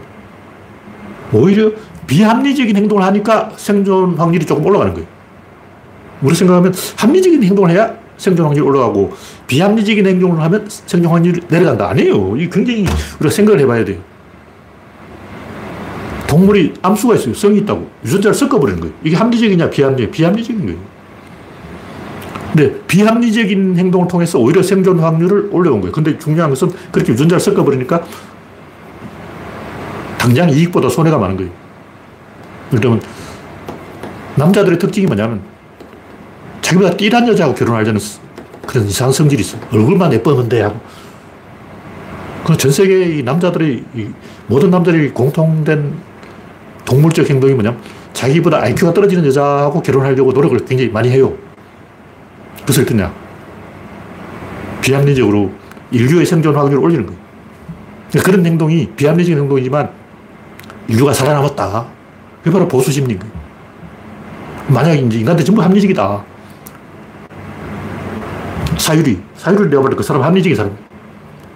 [1.33, 1.71] 오히려
[2.07, 5.07] 비합리적인 행동을 하니까 생존 확률이 조금 올라가는 거예요.
[6.23, 9.13] 우리 생각하면 합리적인 행동을 해야 생존 확률이 올라가고
[9.47, 11.91] 비합리적인 행동을 하면 생존 확률이 내려간다.
[11.91, 12.37] 아니에요.
[12.37, 12.87] 이 굉장히
[13.21, 13.99] 우리가 생각을 해봐야 돼요.
[16.27, 17.35] 동물이 암수가 있어요.
[17.35, 17.89] 성이 있다고.
[18.05, 18.95] 유전자를 섞어버리는 거예요.
[19.03, 20.79] 이게 합리적이냐, 비합리적 비합리적인 거예요.
[22.53, 25.93] 근데 비합리적인 행동을 통해서 오히려 생존 확률을 올려온 거예요.
[25.93, 28.03] 근데 중요한 것은 그렇게 유전자를 섞어버리니까
[30.29, 31.51] 당장 이익보다 손해가 많은 거예요.
[32.71, 33.01] 그러면
[34.37, 35.41] 남자들의 특징이 뭐냐면
[36.61, 37.99] 자기보다 띠란 여자하고 결혼하려는
[38.67, 39.57] 그런 이상한 성질이 있어.
[39.73, 40.61] 얼굴만 예쁘면 돼.
[40.61, 40.79] 하고.
[42.45, 43.85] 그 전 세계 남자들의,
[44.47, 45.95] 모든 남자들이 공통된
[46.85, 47.81] 동물적 행동이 뭐냐면
[48.13, 51.33] 자기보다 IQ가 떨어지는 여자하고 결혼하려고 노력을 굉장히 많이 해요.
[52.67, 53.11] 무엇을 듣냐?
[54.83, 55.53] 비합리적으로
[55.91, 57.19] 인류의 생존 확률을 올리는 거예요.
[58.23, 59.98] 그런 행동이 비합리적인 행동이지만
[60.89, 61.87] 인류가 살아남았다.
[62.39, 63.33] 그게 바로 보수 심리인 거예요.
[64.69, 66.25] 만약에 이제 인간들 전부 합리적이다.
[68.79, 69.21] 사유리.
[69.37, 69.97] 사유리를 내어버려.
[69.97, 70.77] 그 사람 합리적인 사람.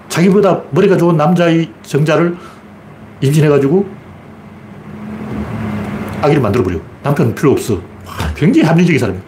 [0.09, 2.37] 자기보다 머리가 좋은 남자의 정자를
[3.23, 3.87] 임신해가지고
[6.21, 6.79] 아기를 만들어버려.
[7.03, 7.81] 남편 필요 없어.
[8.37, 9.23] 굉장히 합리적인 사람이야.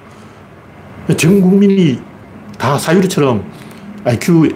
[1.17, 2.01] 전 국민이
[2.59, 3.45] 다 사유리처럼
[4.05, 4.51] IQ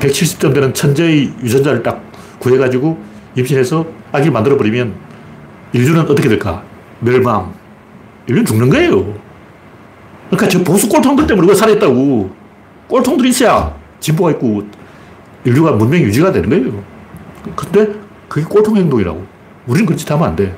[0.00, 2.02] 170점 되는 천재의 유전자를 딱
[2.38, 4.94] 구해가지고 임신해서 아기를 만들어버리면
[5.72, 6.62] 인류는 어떻게 될까?
[7.00, 7.52] 멸망.
[8.26, 9.14] 인류는 죽는 거예요.
[10.30, 12.30] 그러니까 저 보수 꼴통들 때문에 우리가 살아있다고.
[12.88, 14.62] 꼴통들이 있어야 진보가 있고
[15.44, 16.82] 인류가 문명이 유지가 되는 거예요.
[17.54, 17.92] 근데
[18.28, 19.24] 그게 꼴통 행동이라고.
[19.66, 20.56] 우리는 그렇지 하면 안 돼.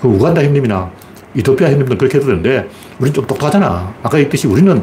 [0.00, 0.90] 그 우간다 형님이나
[1.34, 3.94] 이토피아 형님들 그렇게 해도 되는데 우리는 좀 똑똑하잖아.
[4.02, 4.82] 아까 얘기했듯이 우리는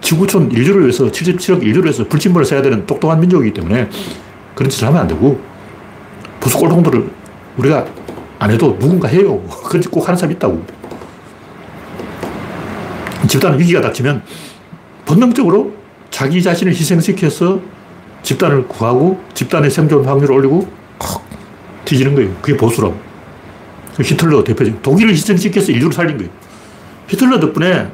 [0.00, 3.88] 지구촌 인류를 위해서 77억 인류를 위해서 불침번을 써야 되는 똑똑한 민족이기 때문에
[4.54, 5.40] 그런 짓을 하면 안 되고
[6.40, 7.10] 보수 꼴통들을
[7.58, 7.86] 우리가
[8.38, 9.40] 안 해도 누군가 해요.
[9.64, 10.64] 그런 짓꼭 하는 사람이 있다고.
[13.28, 14.22] 집단 위기가 닥치면
[15.04, 15.72] 본능적으로
[16.10, 17.60] 자기 자신을 희생시켜서
[18.22, 21.22] 집단을 구하고 집단의 생존 확률을 올리고 콕
[21.84, 22.34] 뒤지는 거예요.
[22.40, 22.96] 그게 보수라고.
[23.96, 26.32] 그 히틀러 대표적 독일을 희생시켜서 인류를 살린 거예요.
[27.08, 27.90] 히틀러 덕분에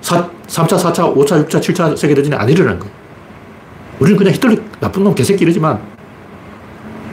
[0.00, 2.92] 4, 3차, 4차, 5차, 6차, 7차 세계대전이 안 일어난 거예요.
[4.00, 5.80] 우리는 그냥 히틀러 나쁜 놈 개새끼 이러지만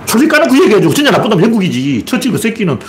[0.08, 2.04] 솔직히 까놓고 얘기해가지고 진짜 나쁜 놈 영국이지.
[2.06, 2.80] 처칠 그 새끼는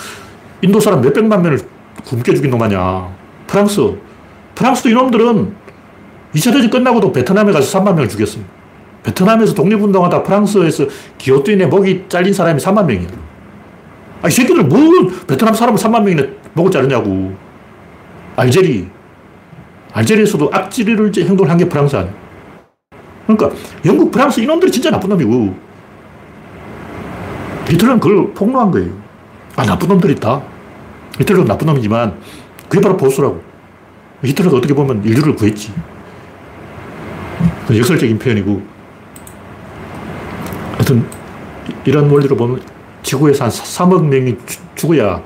[0.61, 1.59] 인도 사람 몇백만 명을
[2.05, 3.09] 굶겨 죽인 놈 아니야.
[3.47, 3.95] 프랑스.
[4.55, 5.53] 프랑스도 이놈들은
[6.35, 8.43] 2차 대전 끝나고도 베트남에 가서 3만 명을 죽였어요.
[9.03, 10.85] 베트남에서 독립운동하다 프랑스에서
[11.17, 13.07] 기어뚜인에 목이 잘린 사람이 3만 명이야.
[14.21, 14.79] 아, 이 새끼들 뭐
[15.27, 17.33] 베트남 사람을 3만 명이나 목을 자르냐고.
[18.35, 18.87] 알제리.
[19.91, 22.13] 알제리에서도 악질을 행동을 한 게 프랑스 아니야.
[23.27, 23.51] 그러니까
[23.85, 25.68] 영국, 프랑스 이놈들이 진짜 나쁜 놈이고
[27.69, 28.91] 히틀러는 그걸 폭로한 거예요.
[29.55, 30.41] 아, 나쁜 놈들이 있다.
[31.19, 32.19] 히틀러는 나쁜 놈이지만
[32.67, 33.41] 그게 바로 보수라고.
[34.23, 35.71] 히틀러가 어떻게 보면 인류를 구했지.
[37.71, 38.61] 역설적인 표현이고
[40.73, 41.05] 하여튼
[41.85, 42.61] 이런 원리로 보면
[43.03, 44.35] 지구에서 한 3억 명이
[44.75, 45.21] 죽어야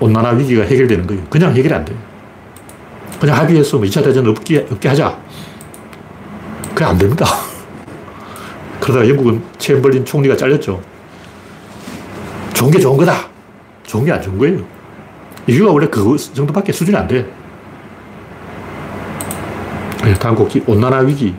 [0.00, 1.24] 온난화 위기가 해결되는 거예요.
[1.28, 1.98] 그냥 해결이 안 돼요.
[3.20, 5.18] 그냥 합의해서 뭐 2차 대전 없게, 없게 하자.
[6.68, 7.26] 그게 안 됩니다.
[8.80, 10.80] 그러다가 영국은 챔벌린 총리가 잘렸죠.
[12.58, 13.28] 좋은 게 좋은 거다.
[13.84, 14.58] 좋은 게 안 좋은 거예요.
[15.46, 17.24] 인류가 원래 그 정도밖에 수준이 안 돼.
[20.02, 21.36] 네, 다음 곡지 온난화 위기.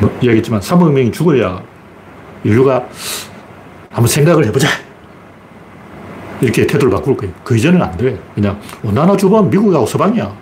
[0.00, 1.62] 뭐, 이야기했지만 3억 명이 죽어야
[2.42, 2.84] 인류가
[3.90, 4.66] 한번 생각을 해보자.
[6.40, 7.32] 이렇게 태도를 바꿀 거예요.
[7.44, 8.18] 그 이전은 안 돼.
[8.34, 10.34] 그냥 온난화 주범 미국하고 서방이야.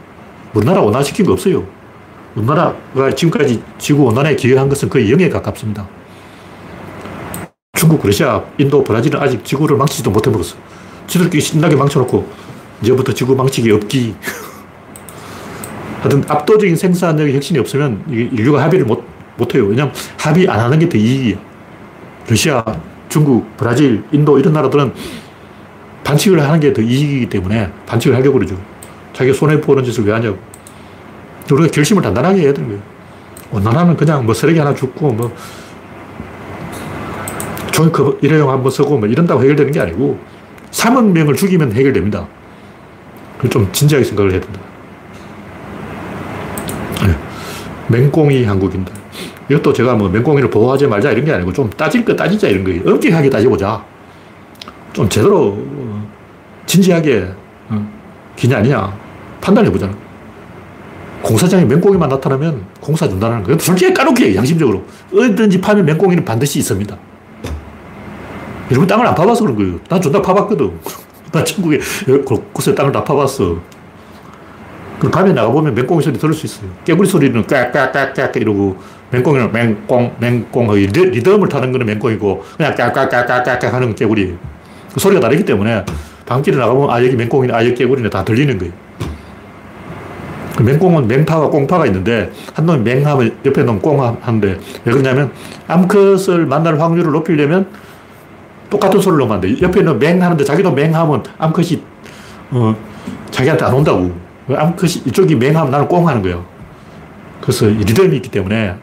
[0.55, 1.67] 우리나라 온난화 시킨 거 없어요.
[2.35, 5.87] 우리나라가 지금까지 지구 온난화에 기여한 것은 거의 0에 가깝습니다.
[7.83, 10.55] 중국, 러시아, 인도, 브라질은 아직 지구를 망치지도 못해먹었어.
[11.09, 12.25] 지들끼리 신나게 망쳐놓고
[12.81, 14.15] 이제부터 지구 망치기 없기.
[16.01, 19.03] 하여튼 압도적인 생산력의 혁신이 없으면 인류가 합의를 못,
[19.37, 19.65] 못해요.
[19.65, 21.37] 왜냐하면 합의 안 하는 게 더 이익이야.
[22.29, 22.65] 러시아,
[23.09, 24.93] 중국, 브라질, 인도 이런 나라들은
[26.05, 28.57] 반칙을 하는 게 더 이익이기 때문에 반칙을 하려고 그러죠.
[29.13, 30.39] 자기가 손해보는 짓을 왜 하냐고.
[31.51, 32.83] 우리가 결심을 단단하게 해야 되는 거예요.
[33.51, 35.35] 온난화는 그냥 뭐 쓰레기 하나 줍고 뭐
[37.73, 40.19] 종이컵 일회용 한 번 쓰고 뭐 이런다고 해결되는 게 아니고
[40.71, 42.27] 3억 명을 죽이면 해결됩니다.
[43.51, 44.61] 좀 진지하게 생각을 해야 된다.
[47.89, 48.93] 맹꽁이 한국인다.
[49.51, 52.81] 이것도 제가 뭐 맹꽁이를 보호하지 말자 이런 게 아니고 좀 따질 거 따지자 이런 거예요.
[52.87, 53.85] 엄격하게 따져보자.
[54.93, 56.09] 좀 제대로 어,
[56.67, 57.29] 진지하게
[57.69, 57.89] 어,
[58.37, 58.97] 기냐 아니냐
[59.41, 59.95] 판단해보자는
[61.23, 63.59] 공사장에 맹꽁이만 나타나면 공사 준다는 거예요.
[63.59, 64.85] 솔직히 까놓게 양심적으로.
[65.13, 66.97] 어디든지 파면 맹꽁이는 반드시 있습니다.
[68.73, 69.79] 여러분 땅을 안 파봐서 그런 거예요.
[69.89, 70.73] 난 존나 파봤거든.
[71.31, 71.79] 나 천국에
[72.25, 73.59] 곳곳에 땅을 다 파봤어.
[74.99, 76.71] 그 밤에 나가보면 맹꽁이 소리 들을 수 있어요.
[76.85, 78.77] 깨구리 소리는 깍깍깍깍 이러고
[79.11, 84.37] 맹꽁이는 맹꽁, 맹꽁 리듬을 타는 거는 맹꽁이고 그냥 깍깍깍깍깍 하는 깨구리.
[84.95, 85.85] 그 소리가 다르기 때문에
[86.25, 88.73] 밤길에 나가보면 아 여기 맹꽁이네, 아 여기 깨구리네 다 들리는 거예요.
[90.57, 95.33] 그 맹꽁은 맹파와 꽁파가 있는데 한 놈이 맹하면 옆에 놈 꽁하는데 왜 그러냐면
[95.67, 97.67] 암컷을 만날 확률을 높이려면
[98.73, 99.61] 똑같은 소리를 넣으면 안 돼.
[99.61, 101.83] 옆에 있는 맹 하는데 자기도 맹 하면 암컷이
[102.53, 102.75] 어,
[103.31, 104.11] 자기한테 안 온다고.
[104.49, 106.45] 암컷이 이쪽이 맹 하면 나는 꽁 하는 거예요.
[107.43, 108.75] 그래서 리듬이 있기 때문에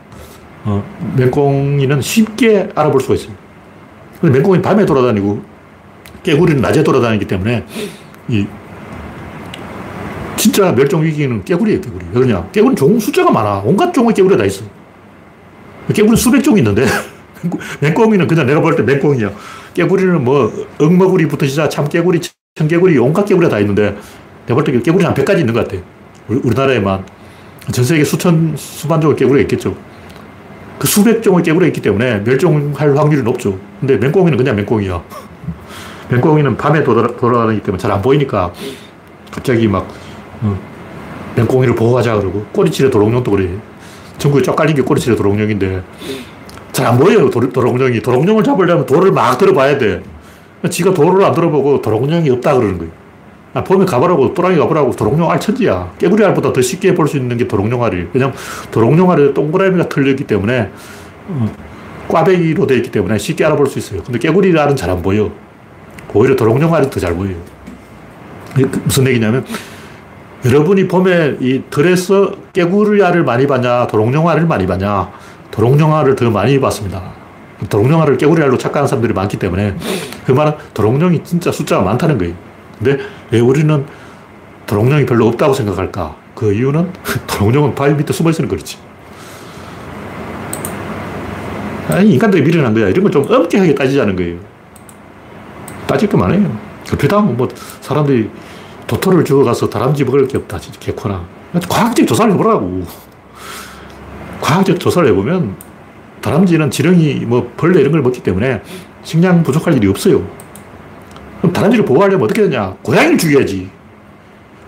[0.65, 0.83] 어,
[1.17, 3.31] 맹꽁이는 쉽게 알아볼 수가 있어요.
[4.21, 5.41] 맹꽁이 밤에 돌아다니고
[6.21, 7.65] 깨구리는 낮에 돌아다니기 때문에
[8.27, 8.45] 이
[10.35, 12.05] 진짜 멸종 위기는 깨구리예요, 깨구리.
[12.13, 12.47] 왜 그러냐?
[12.51, 13.61] 깨구리는 종 숫자가 많아.
[13.65, 14.63] 온갖 종의 깨구리가 다 있어.
[15.93, 16.85] 깨구리 수백 종이 있는데
[17.81, 19.31] 맹꽁이는 그냥 내가 볼 때 맹꽁이야.
[19.73, 22.21] 깨구리는 뭐 억머구리부터 시작 참깨구리,
[22.55, 23.95] 청개구리, 온갖 깨구리가 다 있는데
[24.47, 25.81] 내가 볼때 깨구리 한 100가지 있는 것 같아.
[26.27, 27.05] 우리나라에만.
[27.71, 29.75] 전 세계 수천, 수만 종의 깨구리가 있겠죠.
[30.79, 33.59] 그 수백 종의 깨구리가 있기 때문에 멸종할 확률이 높죠.
[33.79, 35.01] 근데 맹꽁이는 그냥 맹꽁이야.
[36.09, 38.51] 맹꽁이는 밤에 돌아다니기 때문에 잘 안 보이니까
[39.31, 39.87] 갑자기 막
[40.41, 40.57] 어,
[41.35, 43.49] 맹꽁이를 보호하자 그러고 꼬리치레 도롱뇽도 그래.
[44.17, 45.83] 전국에 쫙 깔린 게 꼬리치레 도롱뇽인데
[46.71, 48.01] 잘 안 보여요 도, 도롱뇽이.
[48.01, 50.01] 도롱뇽을 잡으려면 돌을 막 들어봐야 돼.
[50.69, 52.91] 지가 돌을 안 들어보고 도롱뇽이 없다 그러는 거예요.
[53.53, 55.91] 아, 보면 가보라고, 또랑이 가보라고, 도롱뇽 알 천지야.
[55.97, 58.07] 깨구리 알보다 더 쉽게 볼 수 있는 게 도롱뇽 알이.
[58.13, 58.35] 왜냐면
[58.71, 60.69] 도롱뇽 알에 동그라미가 틀렸기 때문에,
[61.29, 61.51] 어,
[62.07, 64.03] 꽈배기로 되어 있기 때문에 쉽게 알아볼 수 있어요.
[64.03, 65.31] 근데 깨구리 알은 잘 안 보여.
[66.13, 67.35] 오히려 도롱뇽 알이 더 잘 보여요.
[68.55, 69.43] 그 무슨 얘기냐면,
[70.45, 75.09] 여러분이 봄에 이 들에서 깨구리 알을 많이 봤냐, 도롱뇽 알을 많이 봤냐,
[75.51, 77.01] 도롱뇽 알을 더 많이 봤습니다.
[77.69, 79.75] 도롱뇽 알을 깨구리 알로 착각하는 사람들이 많기 때문에,
[80.25, 82.33] 그 말은 도롱뇽이 진짜 숫자가 많다는 거예요.
[82.77, 83.85] 근데 왜 우리는
[84.65, 86.15] 도롱뇽이 별로 없다고 생각할까?
[86.35, 86.93] 그 이유는
[87.27, 88.77] 도롱뇽은 바위 밑에 숨어 있으니 그렇지.
[91.89, 92.87] 아니, 인간들이 미련한 거야.
[92.87, 94.37] 이런 걸좀 엄격하게 따지자는 거예요.
[95.87, 96.55] 따질 게 많아요.
[96.85, 97.47] 그렇다면 뭐
[97.81, 98.29] 사람들이
[98.85, 100.59] 도토를 주워가서 다람쥐 먹을 게 없다.
[100.59, 101.23] 진짜 개코나.
[101.67, 102.83] 과학적 조사를 해보라고.
[104.41, 105.55] 과학적 조사를 해보면
[106.21, 108.61] 다람쥐는 지렁이, 뭐 벌레 이런 걸 먹기 때문에
[109.03, 110.25] 식량 부족할 일이 없어요.
[111.39, 112.75] 그럼 다람쥐를 보호하려면 어떻게 되냐?
[112.83, 113.69] 고양이를 죽여야지.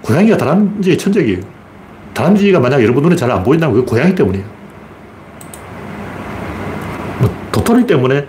[0.01, 1.39] 고양이가 다람쥐의 천적이에요.
[2.13, 4.45] 다람쥐가 만약 여러분 눈에 잘 안 보인다면 그 고양이 때문이에요.
[7.19, 8.26] 뭐 도토리 때문에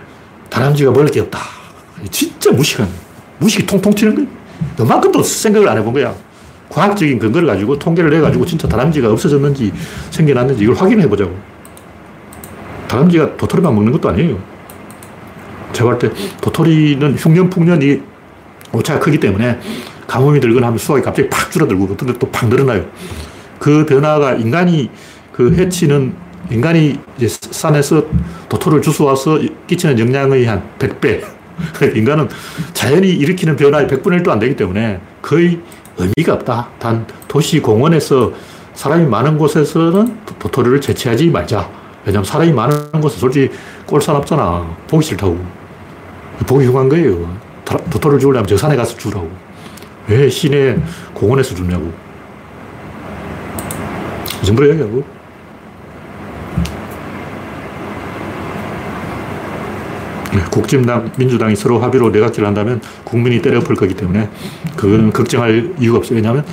[0.49, 1.39] 다람쥐가 먹을 게 없다.
[2.11, 2.87] 진짜 무식한,
[3.39, 4.29] 무식이 통통 튀는 거예요.
[4.79, 6.13] 요만큼도 생각을 안 해본 거야.
[6.73, 9.71] 과학적인 근거를 가지고 통계를 해가지고 진짜 다람쥐가 없어졌는지
[10.09, 11.31] 생겨났는지 이걸 확인해 보자고.
[12.87, 14.39] 다람쥐가 도토리만 먹는 것도 아니에요.
[15.71, 16.11] 제가 볼 때
[16.41, 18.01] 도토리는 흉년, 풍년이
[18.71, 19.59] 오차가 크기 때문에
[20.07, 22.85] 가뭄이 들거나 하면 수확이 갑자기 팍 줄어들고 어떤 때또팍 늘어나요.
[23.59, 24.89] 그 변화가 인간이
[25.31, 26.13] 그 해치는
[26.51, 28.03] 인간이 이제 산에서
[28.49, 31.23] 도토를 주워와서 끼치는 영향의 한 100배.
[31.95, 32.27] 인간은
[32.73, 35.59] 자연이 일으키는 변화의 100분의 1도 안 되기 때문에 거의
[35.97, 36.69] 의미가 없다.
[36.79, 38.31] 단 도시 공원에서
[38.73, 41.69] 사람이 많은 곳에서는 도토리를 채취하지 말자.
[42.05, 43.51] 왜냐하면 사람이 많은 곳은 솔직히
[43.85, 44.75] 꼴산 없잖아.
[44.87, 45.37] 보기 싫다고.
[46.47, 47.37] 보기 흉한 거예요.
[47.65, 49.29] 도토를 주우려면 저 산에 가서 주라고.
[50.07, 50.77] 왜 시내
[51.13, 51.93] 공원에서 주냐고.
[54.41, 55.22] 이 정도로 얘기하고.
[60.51, 64.29] 국진당, 민주당이 서로 합의로 내각질을 한다면 국민이 때려볼 거기 때문에
[64.75, 66.15] 그거는 걱정할 이유가 없어요.
[66.17, 66.45] 왜냐하면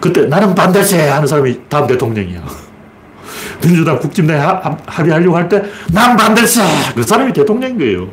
[0.00, 2.42] 그때 나는 반대세 하는 사람이 다음 대통령이야.
[3.62, 4.40] 민주당 국진당이
[4.86, 5.62] 합의하려고 할 때
[5.92, 6.62] 난 반대세!
[6.94, 8.08] 그 사람이 대통령인 거예요.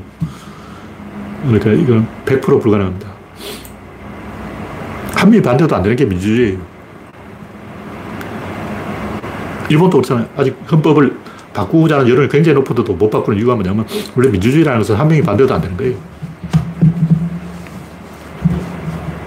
[1.43, 3.07] 그러니까 이건 100% 불가능합니다.
[5.15, 6.59] 한미 반대도 안 되는 게 민주주의예요.
[9.69, 10.27] 일본도 그렇잖아요.
[10.35, 11.15] 아직 헌법을
[11.57, 13.83] 바꾸자는 여론이 굉장히 높은데도 못 바꾸는 이유가 뭐냐면
[14.15, 15.97] 원래 민주주의라는 것은 한 명이 반대도 안 되는 거예요.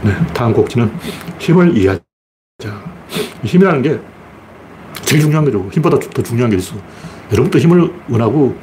[0.04, 0.92] 네, 다음 곡지는
[1.40, 2.00] 힘을 이해하자.
[3.42, 3.98] 힘이라는 게
[5.02, 5.68] 제일 중요한 거죠.
[5.72, 6.76] 힘보다 더 중요한 게 있어.
[7.32, 8.56] 여러분도 힘을 원하고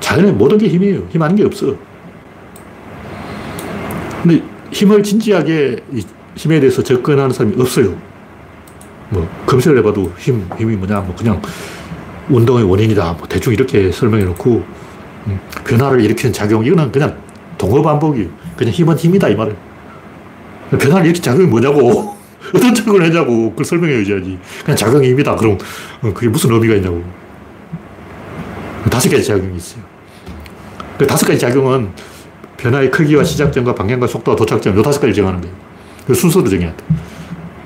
[0.00, 1.06] 자연의 모든 게 힘이에요.
[1.10, 1.76] 힘 아닌 게 없어.
[4.22, 4.42] 근데
[4.72, 5.80] 힘을 진지하게
[6.34, 7.94] 힘에 대해서 접근하는 사람이 없어요.
[9.10, 11.40] 뭐, 검색을 해봐도 힘, 힘이 뭐냐, 뭐, 그냥
[12.28, 13.12] 운동의 원인이다.
[13.12, 14.64] 뭐, 대충 이렇게 설명해 놓고,
[15.26, 17.16] 음, 변화를 일으키는 작용, 이거는 그냥
[17.58, 18.28] 동어 반복이에요.
[18.56, 19.56] 그냥 힘은 힘이다, 이 말을.
[20.70, 22.16] 변화를 일으키는 작용이 뭐냐고.
[22.54, 23.50] 어떤 작용을 하냐고.
[23.50, 24.38] 그걸 설명해 줘야지.
[24.64, 25.36] 그냥 작용이 힘이다.
[25.36, 25.58] 그럼,
[26.02, 27.02] 어, 그게 무슨 의미가 있냐고.
[28.90, 29.82] 다섯 가지 작용이 있어요.
[30.98, 31.90] 그 다섯 가지 작용은
[32.56, 35.54] 변화의 크기와 시작점과 방향과 속도와 도착점, 요 다섯 가지 정하는 거예요.
[36.06, 36.84] 그 순서로 정해야 돼.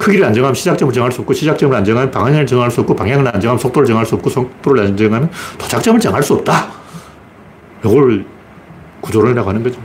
[0.01, 3.29] 크기를 안 정하면 시작점을 정할 수 없고, 시작점을 안 정하면 방향을 정할 수 없고, 방향을
[3.29, 6.73] 안 정하면 속도를 정할 수 없고, 속도를 안 정하면 도착점을 정할 수 없다.
[7.85, 8.25] 이걸
[9.03, 9.79] 구조론이라고 하는 거죠.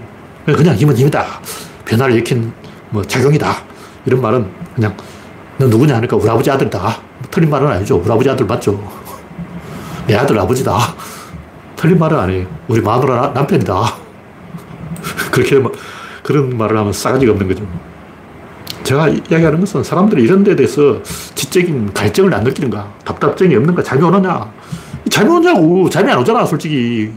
[0.45, 1.25] 그냥 힘은 힘이다.
[1.83, 2.51] 변화를 일으킨
[2.89, 3.53] 뭐 작용이다.
[4.05, 4.95] 이런 말은 그냥
[5.57, 6.97] 너 누구냐 하니까 우리 아버지 아들이다.
[7.31, 7.97] 틀린 말은 아니죠.
[7.97, 8.81] 우리 아버지 아들 맞죠.
[10.07, 10.77] 내 아들 아버지다.
[11.75, 12.47] 틀린 말은 아니에요.
[12.67, 13.73] 우리 마누라 남편이다.
[15.31, 15.61] 그렇게
[16.23, 17.67] 그런 말을 하면 싸가지가 없는 거죠.
[18.85, 21.01] 제가 이야기하는 것은 사람들이 이런 데 대해서
[21.33, 24.51] 지적인 갈증을 안 느끼는가, 답답증이 없는가, 잠이 오느냐.
[25.09, 25.89] 잠이 오냐고.
[25.89, 27.11] 잠이 안 오잖아, 솔직히.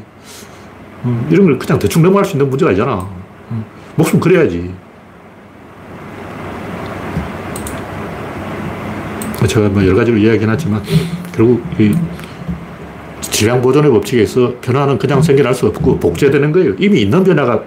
[1.04, 3.06] 음, 이런 걸 그냥 대충 넘어갈 수 있는 문제가 아니잖아.
[3.50, 3.64] 음,
[3.96, 4.74] 목숨 그래야지.
[9.46, 10.82] 제가 뭐 여러 가지로 이야기해 놨지만,
[11.32, 11.94] 결국 이
[13.20, 16.74] 질량 보존의 법칙에 서 변화는 그냥 생겨날 수 없고 복제되는 거예요.
[16.78, 17.62] 이미 있는 변화가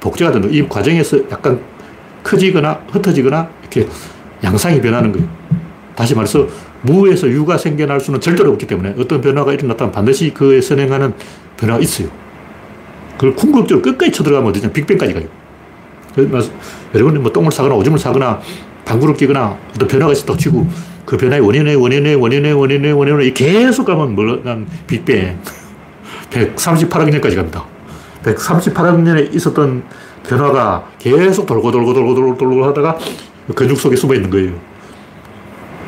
[0.00, 1.60] 복제가 되는 이 과정에서 약간
[2.24, 3.86] 커지거나 흩어지거나 이렇게
[4.42, 5.28] 양상이 변하는 거예요.
[5.94, 6.48] 다시 말해서
[6.82, 11.14] 무에서 유가 생겨날 수는 절대로 없기 때문에 어떤 변화가 일어났다면 반드시 그에 선행하는
[11.56, 12.08] 변화가 있어요.
[13.12, 15.26] 그걸 궁극적으로 끝까지 쳐들어가면 어디냐 빅뱅까지 가요.
[16.94, 18.40] 여러분이 뭐 똥을 사거나 오줌을 사거나
[18.84, 20.66] 방구를 끼거나 어떤 변화가 있었다고 치고
[21.04, 25.38] 그 변화의 원인의 원인의 원인의 원인의 원인의 계속 가면 뭐난 빅뱅
[26.30, 27.64] 138억 년까지 갑니다.
[28.24, 29.84] 138억 년에 있었던
[30.26, 32.98] 변화가 계속 돌고 돌고 돌고 돌고 돌고 하다가
[33.54, 34.52] 근육 속에 숨어 있는 거예요.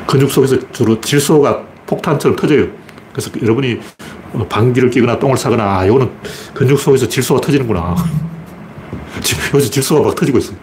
[0.05, 2.67] 근육 속에서 주로 질소가 폭탄처럼 터져요.
[3.11, 3.79] 그래서 여러분이
[4.47, 6.09] 방귀를 끼거나 똥을 싸거나, 아, 이거는
[6.53, 7.95] 근육 속에서 질소가 터지는구나.
[9.53, 10.57] 요새 질소가 막 터지고 있어요.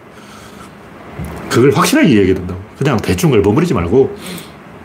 [1.49, 2.59] 그걸 확실하게 이야기해야 된다고.
[2.77, 4.15] 그냥 대충 얼버무리지 말고,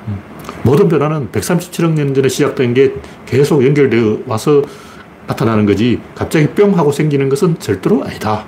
[0.08, 0.18] 음,
[0.62, 2.94] 모든 변화는 137억 년 전에 시작된 게
[3.26, 4.62] 계속 연결되어 와서
[5.26, 8.44] 나타나는 거지, 갑자기 뿅 하고 생기는 것은 절대로 아니다.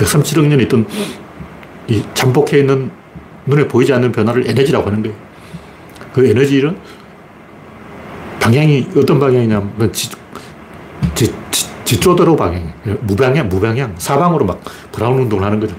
[0.00, 0.86] 137억 년에 있던
[1.88, 2.90] 이 잠복해 있는
[3.46, 5.16] 눈에 보이지 않는 변화를 에너지라고 하는 거예요.
[6.12, 6.76] 그 에너지는
[8.40, 10.10] 방향이 어떤 방향이냐면 지,
[11.14, 12.72] 지, 지, 지쪼대로 방향,
[13.02, 14.60] 무방향, 무방향, 사방으로 막
[14.92, 15.74] 브라운 운동을 하는 거죠.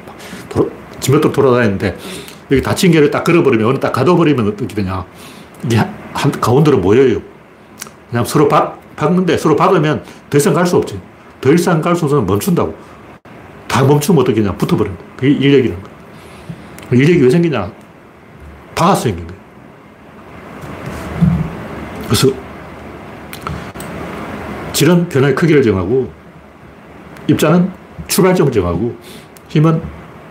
[0.49, 0.69] 도,
[0.99, 1.97] 지몇도 돌아다니는데
[2.51, 5.05] 여기 다친 개를 딱 걸어버리면 어느 딱 가둬버리면 어떻게 되냐.
[5.65, 7.21] 이게 한, 한 가운데로 모여요.
[8.09, 10.99] 그냥 서로 박, 박는데 서로 박으면 더 이상 갈 수 없지.
[11.39, 12.75] 더 이상 갈 수 없으면 멈춘다고.
[13.71, 15.93] 다 멈추면 어떻게 냐 붙어버리는 거 그게 인력이라는 거야.
[16.91, 17.71] 인력이 왜 생기냐?
[18.75, 19.37] 박아서 생긴 거야.
[22.03, 22.27] 그래서
[24.73, 26.11] 질은 변화의 크기를 정하고
[27.27, 27.71] 입자는
[28.09, 28.93] 출발점을 정하고
[29.47, 29.81] 힘은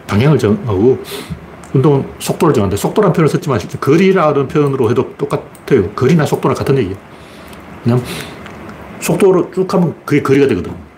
[0.06, 1.02] 방향을 정하고
[1.72, 5.88] 운동은 속도를 정하는데 속도라는 표현을 썼지만 거리라는 표현으로 해도 똑같아요.
[5.92, 6.96] 거리나 속도나 같은 얘기예요.
[7.84, 8.02] 그냥
[9.00, 10.89] 속도로 쭉 하면 그게 거리가 되거든.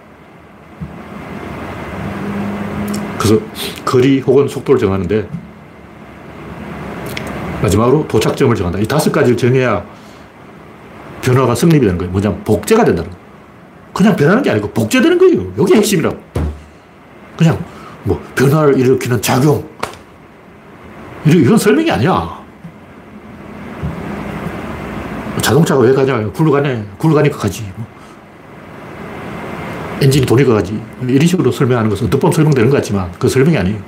[3.22, 3.40] 그래서
[3.84, 5.28] 거리 혹은 속도를 정하는데
[7.62, 8.80] 마지막으로 도착점을 정한다.
[8.80, 9.84] 이 다섯 가지를 정해야
[11.22, 12.10] 변화가 성립이 되는 거예요.
[12.10, 13.22] 뭐냐면 복제가 된다는 거예요.
[13.92, 15.52] 그냥 변하는 게 아니고 복제되는 거예요.
[15.56, 16.18] 여기 핵심이라고.
[17.36, 17.64] 그냥
[18.02, 19.64] 뭐 변화를 일으키는 작용.
[21.24, 22.42] 이런 설명이 아니야.
[25.40, 26.28] 자동차가 왜 가냐?
[26.30, 26.88] 굴러가네.
[26.98, 27.72] 굴러가니까 가지.
[30.02, 30.04] 뭐.
[30.04, 30.78] 엔진이 돌니까 가지.
[31.06, 33.78] 이런 식으로 설명하는 것은 어떤 설명되는 것 같지만 그 설명이 아니에요.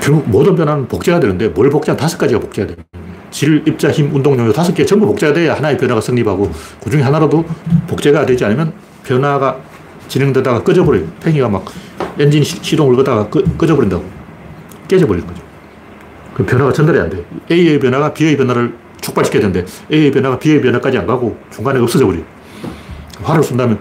[0.00, 2.76] 결국 모든 변화는 복제가 되는데 뭘 복제한 다섯 가지가 복제가 돼요.
[3.30, 6.50] 질, 입자, 힘, 운동, 용요 다섯 개 전부 복제가 돼야 하나의 변화가 성립하고
[6.82, 7.44] 그 중에 하나라도
[7.86, 8.72] 복제가 되지 않으면
[9.04, 9.60] 변화가
[10.08, 11.06] 진행되다가 꺼져버려요.
[11.20, 11.66] 팽이가 막
[12.18, 14.02] 엔진 시동을 거다가 꺼, 꺼져버린다고.
[14.88, 15.42] 깨져버리는 거죠.
[16.32, 17.22] 그 변화가 전달이 안 돼.
[17.50, 22.24] A의 변화가 B의 변화를 촉발시켜야 되는데 A의 변화가 B의 변화까지 안 가고 중간에 없어져 버려요.
[23.22, 23.80] 화를 쏜다면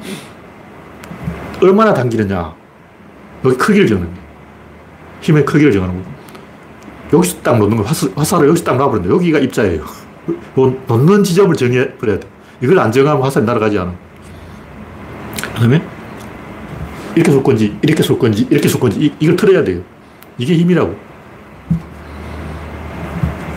[1.61, 2.53] 얼마나 당기느냐.
[3.45, 4.11] 여기 크기를 정하는.
[5.21, 6.17] 힘의 크기를 정하는 거고.
[7.13, 9.09] 여기서 딱 놓는 거 화살, 을 여기서 딱 놔버린다.
[9.09, 9.83] 여기가 입자예요.
[10.87, 12.27] 놓는 지점을 정해버려야 돼.
[12.61, 13.93] 이걸 안 정하면 화살이 날아가지 않아.
[15.53, 15.81] 그 다음에
[17.15, 19.81] 이렇게 쏠 건지, 이렇게 쏠 건지, 이렇게 쏠 건지, 이, 걸 틀어야 돼요.
[20.37, 20.95] 이게 힘이라고.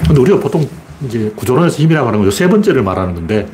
[0.07, 0.67] 근데 우리가 보통
[1.03, 2.31] 이제 구조론에서 힘이라고 하는 거죠.
[2.31, 3.49] 세 번째를 말하는 건데,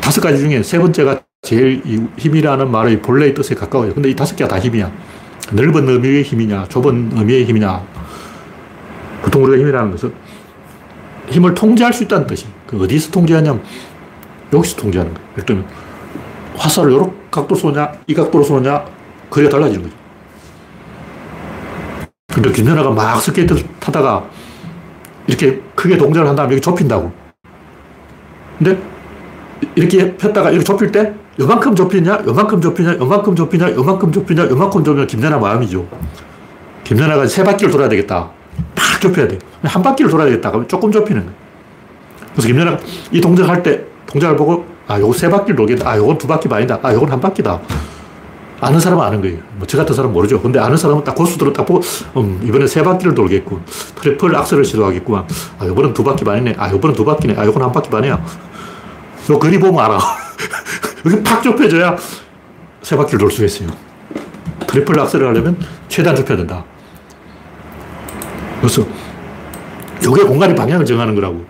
[0.00, 1.82] 다섯 가지 중에 세 번째가 제일
[2.16, 3.94] 힘이라는 말의 본래의 뜻에 가까워요.
[3.94, 4.90] 근데 이 다섯 개가 다 힘이야.
[5.52, 7.82] 넓은 의미의 힘이냐, 좁은 의미의 힘이냐.
[9.22, 10.12] 보통 우리가 힘이라는 것은
[11.28, 12.46] 힘을 통제할 수 있다는 뜻이.
[12.66, 13.62] 그 어디서 통제하냐면
[14.52, 15.28] 여기서 통제하는 거예요.
[15.32, 15.66] 예를 들면
[16.56, 18.84] 화살을 이런 각도로 쏘냐, 이 각도로 쏘냐,
[19.30, 19.96] 거리가 달라지는 거죠.
[22.32, 24.28] 근데 김연아가 막 스케이트를 타다가
[25.32, 27.10] 이렇게 크게 동작을 한 다음에 여기 좁힌다고.
[28.58, 28.78] 근데
[29.74, 35.06] 이렇게 폈다가 이렇게 좁힐 때 요만큼 좁히냐, 요만큼 좁히냐, 요만큼 좁히냐, 요만큼 좁히냐, 요만큼 좁히냐,
[35.06, 35.86] 김연아 마음이죠.
[36.84, 38.30] 김연아가 세 바퀴를 돌아야 되겠다.
[38.74, 39.38] 딱 좁혀야 돼.
[39.62, 40.50] 한 바퀴를 돌아야 되겠다.
[40.50, 41.34] 그러면 조금 좁히는 거야.
[42.32, 42.78] 그래서 김연아가
[43.10, 45.88] 이 동작할 때 동작을 보고 아, 요거 세 바퀴를 돌겠다.
[45.88, 46.80] 아, 요건 두 바퀴 반이다.
[46.82, 47.58] 아, 요건 한 바퀴다.
[48.62, 49.38] 아는 사람은 아는 거예요.
[49.56, 50.40] 뭐, 저 같은 사람은 모르죠.
[50.40, 51.80] 근데 아는 사람은 딱 고수들은 딱 보고,
[52.16, 53.60] 음, 이번에 세 바퀴를 돌겠군.
[53.96, 55.26] 트리플 악셀을 시도하겠구만.
[55.58, 56.54] 아, 요번엔 두 바퀴 반이네.
[56.56, 57.34] 아, 요번엔 두 바퀴네.
[57.36, 58.24] 아, 요건 한 바퀴 반이야.
[59.30, 59.98] 요 그리 보면 알아.
[61.04, 61.96] 여기 팍 좁혀져야
[62.82, 63.68] 세 바퀴를 돌 수가 있어요.
[64.68, 65.58] 트리플 악셀을 하려면
[65.88, 66.64] 최대한 좁혀야 된다.
[68.60, 68.86] 그래서
[70.04, 71.44] 요게 공간의 방향을 정하는 거라고.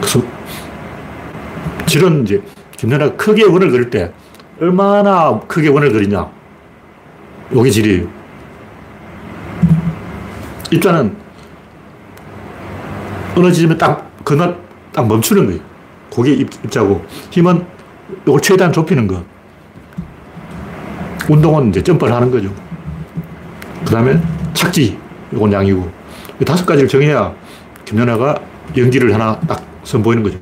[0.00, 0.22] 그래서
[1.86, 2.40] 질은 이제
[2.76, 4.12] 김연아가 크게 원을 그릴 때
[4.60, 6.28] 얼마나 크게 원을 그리냐.
[7.52, 8.08] 요게 질이에요.
[10.70, 11.16] 입자는
[13.36, 14.54] 어느 지점에 딱, 그나
[14.92, 15.60] 딱 멈추는 거예요.
[16.12, 17.64] 그게 입, 입자고, 힘은
[18.26, 19.22] 이걸 최대한 좁히는 거.
[21.28, 22.52] 운동은 이제 점프를 하는 거죠.
[23.84, 24.20] 그 다음에
[24.54, 24.98] 착지,
[25.32, 25.90] 이건 양이고.
[26.44, 27.32] 다섯 가지를 정해야
[27.84, 28.38] 김연아가
[28.76, 30.38] 연기를 하나 딱 선보이는 거죠.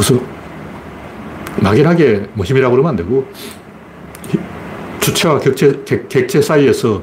[0.00, 0.18] 무슨
[1.60, 3.28] 막연하게 뭐 힘이라고 그러면 안 되고
[4.98, 7.02] 주체와 객체, 객 체 사이에서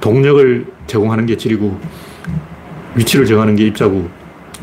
[0.00, 1.78] 동력을 제공하는 게 질이고
[2.94, 4.08] 위치를 정하는 게 입자고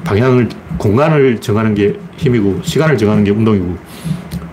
[0.03, 0.49] 방향을
[0.79, 3.77] 공간을 정하는 게 힘이고 시간을 정하는 게 운동이고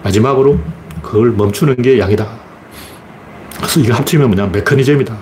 [0.02, 0.60] 마지막으로
[1.00, 2.28] 그걸 멈추는 게 양이다.
[3.56, 5.16] 그래서 이거 합치면 뭐냐 메커니즘이다.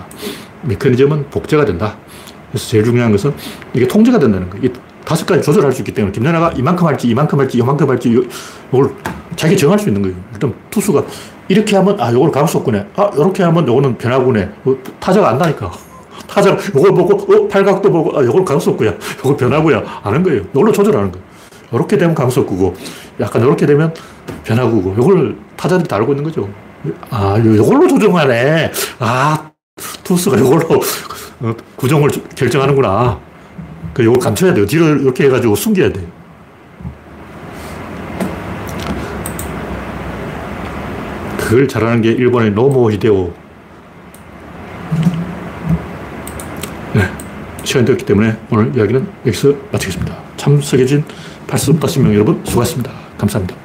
[0.63, 1.97] 메커니즘은 복제가 된다.
[2.51, 3.33] 그래서 제일 중요한 것은
[3.73, 4.84] 이게 통제가 된다는 거예요.
[5.05, 8.91] 다섯 가지 조절할 수 있기 때문에 김연아가 이만큼 할지 이만큼 할지 이만큼 할지 이걸
[9.35, 10.15] 자기 정할 수 있는 거예요.
[10.33, 11.03] 일단 투수가
[11.47, 12.87] 이렇게 하면 아 요걸 감속구네.
[12.95, 14.49] 아 요렇게 하면 요거는 변화구네.
[14.63, 15.71] 뭐, 타자가 안다니까.
[16.27, 18.93] 타자가 요걸 보고 어 팔각도 보고 아 요걸 감속구야.
[19.19, 19.83] 요걸 변화구야.
[20.03, 20.41] 아는 거예요.
[20.55, 21.25] 요걸로 조절하는 거예요.
[21.73, 22.75] 요렇게 되면 감속구고
[23.19, 23.93] 약간 요렇게 되면
[24.43, 26.49] 변화구고 요걸 타자들이 다 알고 있는 거죠.
[27.11, 28.71] 아 요걸로 조정하네.
[28.99, 29.51] 아
[30.03, 30.81] 투수가 요걸로
[31.41, 33.19] 어, 구종을 결정하는구나.
[33.95, 34.65] 그 요걸 감춰야 돼요.
[34.65, 36.05] 뒤를 이렇게 해가지고 숨겨야 돼요.
[41.37, 43.31] 그걸 잘하는 게 일본의 노모 히데오.
[46.93, 47.09] 네.
[47.63, 50.13] 시간이 되었기 때문에 오늘 이야기는 여기서 마치겠습니다.
[50.35, 51.05] 참석해준
[51.47, 52.91] 80-명 여러분 수고하셨습니다.
[53.17, 53.55] 감사합니다.